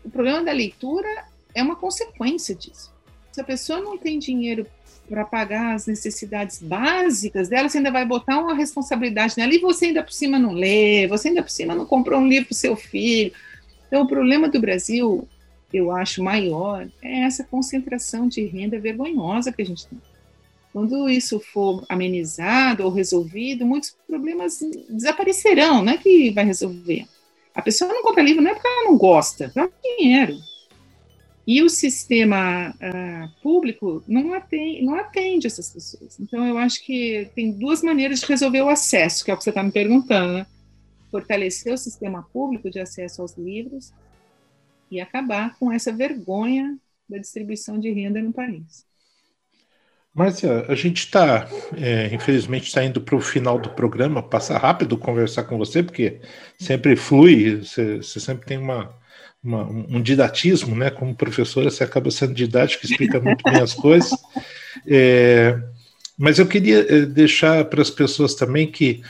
o 0.02 0.08
problema 0.08 0.42
da 0.42 0.50
leitura 0.50 1.26
é 1.54 1.62
uma 1.62 1.76
consequência 1.76 2.54
disso. 2.54 2.90
Se 3.30 3.42
a 3.42 3.44
pessoa 3.44 3.82
não 3.82 3.98
tem 3.98 4.18
dinheiro 4.18 4.66
para 5.06 5.22
pagar 5.22 5.74
as 5.74 5.86
necessidades 5.86 6.62
básicas 6.62 7.50
dela, 7.50 7.68
você 7.68 7.76
ainda 7.76 7.90
vai 7.90 8.06
botar 8.06 8.38
uma 8.38 8.54
responsabilidade 8.54 9.34
nela 9.36 9.52
e 9.52 9.58
você 9.58 9.86
ainda 9.86 10.02
por 10.02 10.14
cima 10.14 10.38
não 10.38 10.52
lê, 10.52 11.06
você 11.08 11.28
ainda 11.28 11.42
por 11.42 11.50
cima 11.50 11.74
não 11.74 11.84
comprou 11.84 12.18
um 12.18 12.26
livro 12.26 12.46
para 12.46 12.54
o 12.54 12.56
seu 12.56 12.74
filho. 12.74 13.34
Então, 13.86 14.00
o 14.00 14.08
problema 14.08 14.48
do 14.48 14.58
Brasil, 14.58 15.28
eu 15.70 15.92
acho 15.92 16.22
maior, 16.22 16.88
é 17.02 17.20
essa 17.20 17.44
concentração 17.44 18.26
de 18.26 18.46
renda 18.46 18.80
vergonhosa 18.80 19.52
que 19.52 19.60
a 19.60 19.66
gente 19.66 19.86
tem. 19.86 20.00
Quando 20.72 21.08
isso 21.08 21.38
for 21.38 21.84
amenizado 21.88 22.84
ou 22.84 22.90
resolvido, 22.90 23.66
muitos 23.66 23.94
problemas 24.06 24.58
desaparecerão, 24.88 25.82
não 25.82 25.92
é 25.92 25.98
que 25.98 26.30
vai 26.30 26.44
resolver. 26.44 27.06
A 27.54 27.60
pessoa 27.60 27.92
não 27.92 28.02
compra 28.02 28.22
livro 28.22 28.42
não 28.42 28.50
é 28.50 28.54
porque 28.54 28.68
ela 28.68 28.84
não 28.84 28.96
gosta, 28.96 29.52
é 29.54 29.96
dinheiro. 29.98 30.38
E 31.46 31.62
o 31.62 31.68
sistema 31.68 32.70
uh, 32.70 33.42
público 33.42 34.02
não 34.06 34.32
atende, 34.32 34.82
não 34.82 34.94
atende 34.94 35.46
essas 35.46 35.70
pessoas. 35.70 36.18
Então, 36.18 36.46
eu 36.46 36.56
acho 36.56 36.84
que 36.84 37.28
tem 37.34 37.50
duas 37.50 37.82
maneiras 37.82 38.20
de 38.20 38.26
resolver 38.26 38.62
o 38.62 38.68
acesso, 38.68 39.24
que 39.24 39.30
é 39.30 39.34
o 39.34 39.36
que 39.36 39.44
você 39.44 39.50
está 39.50 39.62
me 39.62 39.72
perguntando. 39.72 40.34
Né? 40.34 40.46
Fortalecer 41.10 41.74
o 41.74 41.78
sistema 41.78 42.22
público 42.32 42.70
de 42.70 42.78
acesso 42.78 43.20
aos 43.20 43.36
livros 43.36 43.92
e 44.90 45.00
acabar 45.00 45.58
com 45.58 45.70
essa 45.70 45.92
vergonha 45.92 46.78
da 47.08 47.18
distribuição 47.18 47.78
de 47.78 47.90
renda 47.90 48.22
no 48.22 48.32
país. 48.32 48.86
Márcia, 50.14 50.66
a 50.68 50.74
gente 50.74 50.98
está, 50.98 51.48
é, 51.74 52.14
infelizmente, 52.14 52.66
está 52.66 52.84
indo 52.84 53.00
para 53.00 53.16
o 53.16 53.20
final 53.20 53.58
do 53.58 53.70
programa. 53.70 54.22
Passa 54.22 54.58
rápido 54.58 54.98
conversar 54.98 55.44
com 55.44 55.56
você, 55.56 55.82
porque 55.82 56.20
sempre 56.58 56.96
flui, 56.96 57.62
você, 57.62 58.02
sempre 58.02 58.46
tem 58.46 58.58
uma, 58.58 58.94
uma, 59.42 59.62
um 59.64 60.02
didatismo, 60.02 60.76
né? 60.76 60.90
Como 60.90 61.14
professora, 61.14 61.70
você 61.70 61.82
acaba 61.82 62.10
sendo 62.10 62.34
didático, 62.34 62.84
explica 62.84 63.18
muito 63.20 63.42
bem 63.42 63.60
as 63.62 63.72
coisas. 63.72 64.12
É, 64.86 65.58
mas 66.18 66.38
eu 66.38 66.46
queria 66.46 66.80
é, 66.80 67.06
deixar 67.06 67.64
para 67.64 67.80
as 67.80 67.90
pessoas 67.90 68.34
também 68.34 68.70
que, 68.70 69.02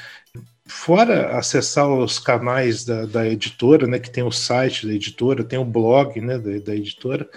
fora 0.66 1.36
acessar 1.36 1.88
os 1.88 2.18
canais 2.18 2.84
da, 2.84 3.04
da, 3.06 3.28
editora, 3.28 3.86
né? 3.86 3.98
Que 3.98 4.10
tem 4.10 4.22
o 4.22 4.30
site 4.30 4.86
da 4.86 4.92
editora, 4.92 5.44
tem 5.44 5.58
o 5.58 5.64
blog, 5.64 6.20
né? 6.20 6.38
Da, 6.38 6.58
da 6.58 6.74
editora. 6.74 7.28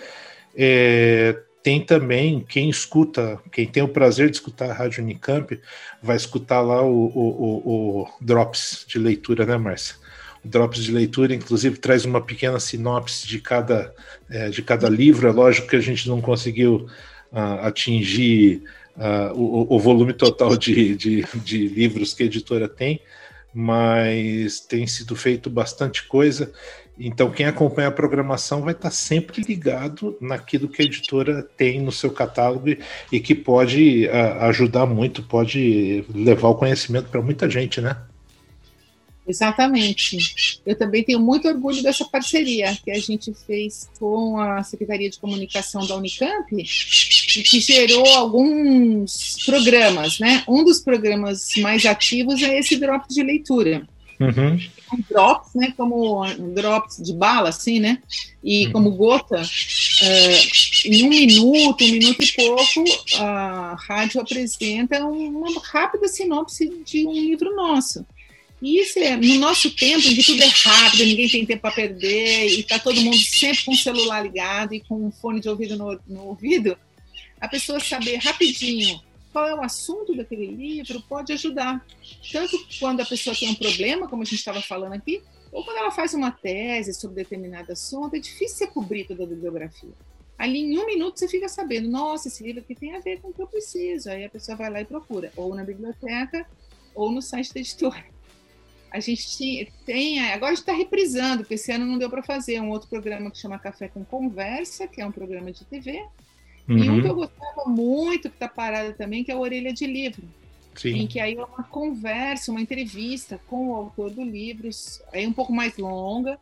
É, 0.55 1.35
tem 1.65 1.83
também 1.83 2.45
quem 2.47 2.69
escuta, 2.69 3.39
quem 3.51 3.65
tem 3.65 3.81
o 3.81 3.87
prazer 3.87 4.29
de 4.29 4.35
escutar 4.35 4.69
a 4.69 4.73
Rádio 4.73 5.03
Unicamp, 5.03 5.59
vai 5.99 6.15
escutar 6.15 6.61
lá 6.61 6.83
o, 6.83 7.07
o, 7.07 7.09
o, 7.09 8.01
o 8.01 8.07
Drops 8.21 8.85
de 8.87 8.99
leitura, 8.99 9.47
né, 9.47 9.57
Márcia? 9.57 9.95
O 10.43 10.47
Drops 10.47 10.83
de 10.83 10.91
leitura, 10.91 11.33
inclusive, 11.33 11.79
traz 11.79 12.05
uma 12.05 12.21
pequena 12.21 12.59
sinopse 12.59 13.27
de 13.27 13.39
cada, 13.39 13.91
é, 14.29 14.49
de 14.49 14.61
cada 14.61 14.87
livro. 14.87 15.27
É 15.27 15.31
lógico 15.31 15.67
que 15.67 15.75
a 15.75 15.81
gente 15.81 16.07
não 16.07 16.21
conseguiu 16.21 16.87
uh, 17.31 17.65
atingir 17.65 18.61
uh, 18.95 19.33
o, 19.35 19.79
volume 19.79 20.13
total 20.13 20.55
de, 20.55 20.95
de, 20.95 21.25
de 21.33 21.67
livros 21.67 22.13
que 22.13 22.21
a 22.21 22.27
editora 22.27 22.69
tem, 22.69 23.01
mas 23.51 24.59
tem 24.59 24.85
sido 24.85 25.15
feito 25.15 25.49
bastante 25.49 26.05
coisa. 26.05 26.53
Então, 26.97 27.29
quem 27.29 27.45
acompanha 27.45 27.89
a 27.89 27.91
programação 27.91 28.61
vai 28.61 28.73
estar 28.73 28.91
sempre 28.91 29.41
ligado 29.41 30.17
naquilo 30.21 30.69
que 30.69 30.81
a 30.81 30.85
editora 30.85 31.43
tem 31.43 31.81
no 31.81 31.91
seu 31.91 32.11
catálogo 32.11 32.69
e 33.11 33.19
que 33.19 33.35
pode 33.35 34.07
ajudar 34.39 34.85
muito, 34.85 35.21
pode 35.21 36.05
levar 36.13 36.49
o 36.49 36.55
conhecimento 36.55 37.09
para 37.09 37.21
muita 37.21 37.49
gente, 37.49 37.81
né? 37.81 37.97
Exatamente. 39.27 40.61
Eu 40.65 40.77
também 40.77 41.03
tenho 41.03 41.19
muito 41.19 41.47
orgulho 41.47 41.81
dessa 41.81 42.05
parceria 42.05 42.77
que 42.83 42.91
a 42.91 42.99
gente 42.99 43.33
fez 43.33 43.89
com 43.99 44.39
a 44.39 44.63
Secretaria 44.63 45.09
de 45.09 45.17
Comunicação 45.17 45.85
da 45.87 45.95
Unicamp 45.95 46.45
e 46.55 47.41
que 47.41 47.59
gerou 47.59 48.05
alguns 48.13 49.43
programas, 49.43 50.19
né? 50.19 50.43
Um 50.47 50.63
dos 50.63 50.79
programas 50.79 51.49
mais 51.57 51.85
ativos 51.85 52.41
é 52.43 52.59
esse 52.59 52.77
drop 52.77 53.07
de 53.09 53.23
leitura. 53.23 53.87
Uhum. 54.19 54.59
Drops, 55.09 55.53
né? 55.55 55.73
Como 55.75 56.25
drops 56.53 56.97
de 56.97 57.13
bala, 57.13 57.49
assim, 57.49 57.79
né? 57.79 58.01
E 58.43 58.67
uhum. 58.67 58.71
como 58.71 58.91
gota, 58.91 59.41
é, 60.01 60.41
em 60.85 61.05
um 61.05 61.09
minuto, 61.09 61.83
um 61.83 61.91
minuto 61.91 62.23
e 62.23 62.31
pouco, 62.33 62.83
a 63.19 63.75
rádio 63.87 64.21
apresenta 64.21 65.03
uma 65.05 65.61
rápida 65.61 66.07
sinopse 66.07 66.71
de 66.85 67.07
um 67.07 67.13
livro 67.13 67.55
nosso. 67.55 68.05
E 68.61 68.79
isso 68.79 68.97
é, 68.99 69.15
no 69.15 69.35
nosso 69.35 69.69
tempo, 69.71 70.07
em 70.07 70.15
que 70.15 70.23
tudo 70.23 70.41
é 70.41 70.47
rápido, 70.47 71.05
ninguém 71.05 71.29
tem 71.29 71.45
tempo 71.45 71.61
para 71.61 71.75
perder, 71.75 72.47
e 72.47 72.61
está 72.61 72.79
todo 72.79 73.01
mundo 73.01 73.17
sempre 73.17 73.63
com 73.65 73.73
o 73.73 73.77
celular 73.77 74.23
ligado 74.23 74.73
e 74.73 74.79
com 74.79 74.95
um 75.05 75.11
fone 75.11 75.39
de 75.39 75.49
ouvido 75.49 75.77
no, 75.77 75.99
no 76.07 76.27
ouvido, 76.29 76.77
a 77.39 77.47
pessoa 77.47 77.79
saber 77.79 78.15
rapidinho 78.17 78.99
qual 79.35 79.49
é 79.49 79.53
o 79.53 79.61
assunto 79.61 80.15
daquele 80.15 80.47
livro 80.47 81.01
pode 81.09 81.33
ajudar. 81.33 81.85
Tanto 82.31 82.57
quando 82.79 83.01
a 83.01 83.05
pessoa 83.05 83.35
tem 83.35 83.49
um 83.49 83.55
problema, 83.55 84.07
como 84.07 84.21
a 84.21 84.25
gente 84.25 84.35
estava 84.35 84.61
falando 84.61 84.93
aqui, 84.93 85.21
ou 85.51 85.61
quando 85.65 85.75
ela 85.75 85.91
faz 85.91 86.13
uma 86.13 86.31
tese 86.31 86.93
sobre 86.93 87.17
determinado 87.17 87.69
assunto, 87.73 88.15
é 88.15 88.19
difícil 88.19 88.65
cobrir 88.69 89.05
toda 89.05 89.25
a 89.25 89.27
bibliografia. 89.27 89.91
Ali 90.37 90.59
em 90.59 90.79
um 90.79 90.85
minuto 90.85 91.19
você 91.19 91.27
fica 91.27 91.49
sabendo, 91.49 91.89
nossa, 91.89 92.29
esse 92.29 92.41
livro 92.41 92.61
aqui 92.61 92.73
tem 92.73 92.95
a 92.95 92.99
ver 92.99 93.19
com 93.19 93.27
o 93.27 93.33
que 93.33 93.41
eu 93.41 93.47
preciso. 93.47 94.09
Aí 94.09 94.23
a 94.23 94.29
pessoa 94.29 94.55
vai 94.55 94.69
lá 94.69 94.79
e 94.79 94.85
procura, 94.85 95.29
ou 95.35 95.53
na 95.53 95.65
biblioteca, 95.65 96.47
ou 96.93 97.11
no 97.11 97.21
site 97.21 97.53
da 97.53 97.59
editora. 97.59 98.05
A 98.89 99.01
gente 99.01 99.69
tem, 99.85 100.21
agora 100.31 100.53
a 100.53 100.55
gente 100.55 100.61
está 100.61 100.71
reprisando, 100.71 101.39
porque 101.39 101.55
esse 101.55 101.73
ano 101.73 101.85
não 101.85 101.97
deu 101.97 102.09
para 102.09 102.23
fazer 102.23 102.61
um 102.61 102.69
outro 102.69 102.87
programa 102.87 103.29
que 103.29 103.37
chama 103.37 103.59
Café 103.59 103.89
com 103.89 104.05
Conversa, 104.05 104.87
que 104.87 105.01
é 105.01 105.05
um 105.05 105.11
programa 105.11 105.51
de 105.51 105.65
TV, 105.65 106.05
Uhum. 106.67 106.77
E 106.77 106.89
um 106.89 107.01
que 107.01 107.07
eu 107.07 107.15
gostava 107.15 107.65
muito, 107.67 108.29
que 108.29 108.35
está 108.35 108.47
parado 108.47 108.93
também, 108.93 109.23
que 109.23 109.31
é 109.31 109.35
o 109.35 109.39
Orelha 109.39 109.71
de 109.71 109.85
Livro. 109.85 110.23
Sim. 110.75 110.99
Em 110.99 111.07
que 111.07 111.19
aí 111.19 111.35
é 111.35 111.43
uma 111.43 111.63
conversa, 111.63 112.51
uma 112.51 112.61
entrevista 112.61 113.39
com 113.47 113.69
o 113.69 113.75
autor 113.75 114.11
do 114.11 114.23
livro, 114.23 114.69
aí 115.13 115.25
um 115.25 115.33
pouco 115.33 115.53
mais 115.53 115.77
longa. 115.77 116.37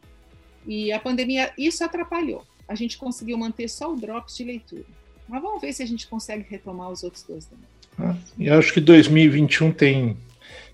E 0.65 0.91
a 0.91 0.99
pandemia, 0.99 1.51
isso 1.57 1.83
atrapalhou. 1.83 2.43
A 2.67 2.75
gente 2.75 2.97
conseguiu 2.97 3.37
manter 3.37 3.69
só 3.69 3.91
o 3.91 3.95
Drops 3.95 4.37
de 4.37 4.43
leitura. 4.43 4.85
Mas 5.27 5.41
vamos 5.41 5.61
ver 5.61 5.73
se 5.73 5.83
a 5.83 5.85
gente 5.85 6.07
consegue 6.07 6.45
retomar 6.49 6.89
os 6.89 7.03
outros 7.03 7.23
dois 7.23 7.45
também. 7.45 7.65
Ah, 7.99 8.15
eu 8.39 8.57
acho 8.57 8.73
que 8.73 8.79
2021 8.79 9.71
tem, 9.71 10.17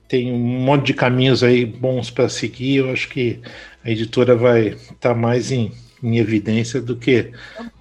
tem 0.07 0.31
um 0.31 0.37
monte 0.37 0.87
de 0.87 0.93
caminhos 0.93 1.43
aí 1.43 1.65
bons 1.65 2.09
para 2.09 2.29
seguir. 2.29 2.77
Eu 2.77 2.91
acho 2.91 3.09
que 3.09 3.39
a 3.83 3.89
editora 3.89 4.35
vai 4.35 4.69
estar 4.69 4.95
tá 4.95 5.15
mais 5.15 5.51
em 5.51 5.71
em 6.01 6.17
evidência 6.17 6.81
do 6.81 6.95
que 6.95 7.31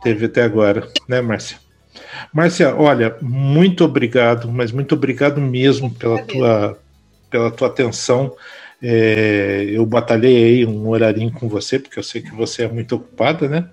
teve 0.02 0.26
até 0.26 0.42
agora, 0.42 0.88
né, 1.08 1.20
Márcia? 1.20 1.58
Márcia, 2.32 2.74
olha, 2.74 3.16
muito 3.20 3.84
obrigado, 3.84 4.50
mas 4.50 4.72
muito 4.72 4.94
obrigado 4.94 5.40
mesmo 5.40 5.90
pela 5.90 6.22
tua, 6.22 6.78
pela 7.30 7.50
tua 7.50 7.68
atenção. 7.68 8.34
É, 8.80 9.66
eu 9.70 9.84
batalhei 9.84 10.44
aí 10.44 10.66
um 10.66 10.88
horarinho 10.88 11.32
com 11.32 11.48
você, 11.48 11.80
porque 11.80 11.98
eu 11.98 12.02
sei 12.02 12.22
que 12.22 12.32
você 12.32 12.62
é 12.62 12.68
muito 12.68 12.94
ocupada, 12.94 13.48
né? 13.48 13.68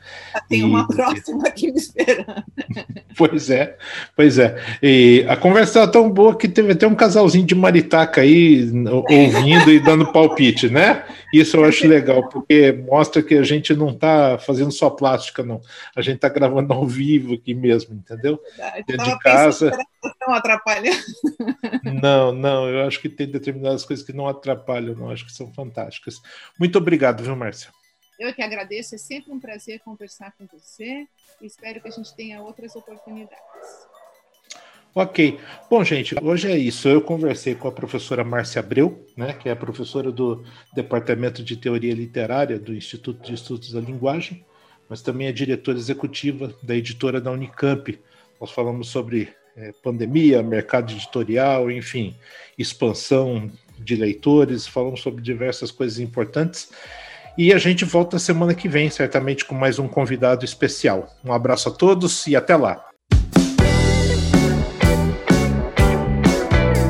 Tem 0.49 0.63
uma 0.63 0.87
e... 0.89 0.95
próxima 0.95 1.47
aqui 1.47 1.71
me 1.71 1.77
esperando. 1.77 2.43
pois 3.15 3.51
é, 3.51 3.77
pois 4.15 4.39
é. 4.39 4.59
E 4.81 5.23
a 5.29 5.37
conversa 5.37 5.69
estava 5.69 5.91
tão 5.91 6.09
boa 6.09 6.35
que 6.35 6.47
teve 6.47 6.71
até 6.71 6.87
um 6.87 6.95
casalzinho 6.95 7.45
de 7.45 7.53
maritaca 7.53 8.21
aí 8.21 8.67
ouvindo 9.03 9.71
e 9.71 9.79
dando 9.79 10.11
palpite, 10.11 10.69
né? 10.69 11.03
Isso 11.31 11.57
eu 11.57 11.65
acho 11.65 11.87
legal, 11.87 12.27
porque 12.29 12.71
mostra 12.71 13.21
que 13.21 13.35
a 13.35 13.43
gente 13.43 13.75
não 13.75 13.89
está 13.89 14.39
fazendo 14.39 14.71
só 14.71 14.89
plástica, 14.89 15.43
não. 15.43 15.61
A 15.95 16.01
gente 16.01 16.15
está 16.15 16.29
gravando 16.29 16.73
ao 16.73 16.87
vivo 16.87 17.35
aqui 17.35 17.53
mesmo, 17.53 17.93
entendeu? 17.93 18.39
Dentro 18.87 19.05
de 19.05 19.19
casa. 19.19 19.71
Não 20.21 20.33
atrapalhando. 20.33 21.03
Não, 22.01 22.31
não, 22.31 22.67
eu 22.69 22.87
acho 22.87 22.99
que 22.99 23.09
tem 23.09 23.27
determinadas 23.27 23.85
coisas 23.85 24.05
que 24.05 24.13
não 24.13 24.27
atrapalham 24.27 24.95
não 24.95 25.09
acho 25.09 25.25
que 25.25 25.31
são 25.31 25.53
fantásticas. 25.53 26.15
Muito 26.59 26.77
obrigado, 26.77 27.23
viu, 27.23 27.35
Márcia? 27.35 27.71
Eu 28.19 28.33
que 28.33 28.41
agradeço, 28.41 28.95
é 28.95 28.97
sempre 28.97 29.31
um 29.31 29.39
prazer 29.39 29.79
conversar 29.79 30.33
com 30.37 30.47
você. 30.47 31.05
Espero 31.41 31.81
que 31.81 31.87
a 31.87 31.91
gente 31.91 32.15
tenha 32.15 32.41
outras 32.41 32.75
oportunidades. 32.75 33.43
Ok. 34.97 35.37
Bom, 35.69 35.83
gente, 35.83 36.15
hoje 36.23 36.49
é 36.49 36.57
isso. 36.57 36.87
Eu 36.87 37.01
conversei 37.01 37.53
com 37.53 37.67
a 37.67 37.71
professora 37.71 38.23
Márcia 38.23 38.61
Abreu, 38.61 39.05
né, 39.17 39.33
que 39.33 39.49
é 39.49 39.55
professora 39.55 40.09
do 40.09 40.45
Departamento 40.73 41.43
de 41.43 41.57
Teoria 41.57 41.93
Literária 41.93 42.57
do 42.57 42.73
Instituto 42.73 43.21
de 43.21 43.33
Estudos 43.33 43.73
da 43.73 43.81
Linguagem, 43.81 44.45
mas 44.87 45.01
também 45.01 45.27
é 45.27 45.33
diretora 45.33 45.77
executiva 45.77 46.55
da 46.63 46.73
editora 46.73 47.19
da 47.19 47.29
Unicamp. 47.29 47.99
Nós 48.39 48.51
falamos 48.51 48.87
sobre 48.87 49.35
é, 49.55 49.71
pandemia, 49.83 50.43
mercado 50.43 50.91
editorial, 50.91 51.71
enfim, 51.71 52.15
expansão 52.57 53.49
de 53.77 53.95
leitores, 53.95 54.67
falamos 54.67 55.01
sobre 55.01 55.21
diversas 55.21 55.71
coisas 55.71 55.99
importantes. 55.99 56.69
E 57.37 57.53
a 57.53 57.57
gente 57.57 57.83
volta 57.83 58.17
semana 58.17 58.53
que 58.53 58.69
vem, 58.69 58.89
certamente 58.89 59.43
com 59.43 59.55
mais 59.55 59.77
um 59.77 59.87
convidado 59.87 60.45
especial. 60.45 61.09
Um 61.23 61.33
abraço 61.33 61.69
a 61.69 61.71
todos 61.71 62.27
e 62.27 62.35
até 62.35 62.55
lá. 62.55 62.85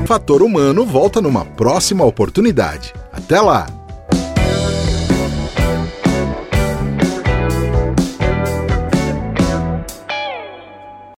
Fator 0.05 0.43
Humano 0.43 0.85
volta 0.85 1.19
numa 1.19 1.43
próxima 1.43 2.05
oportunidade. 2.05 2.93
Até 3.11 3.41
lá! 3.41 3.84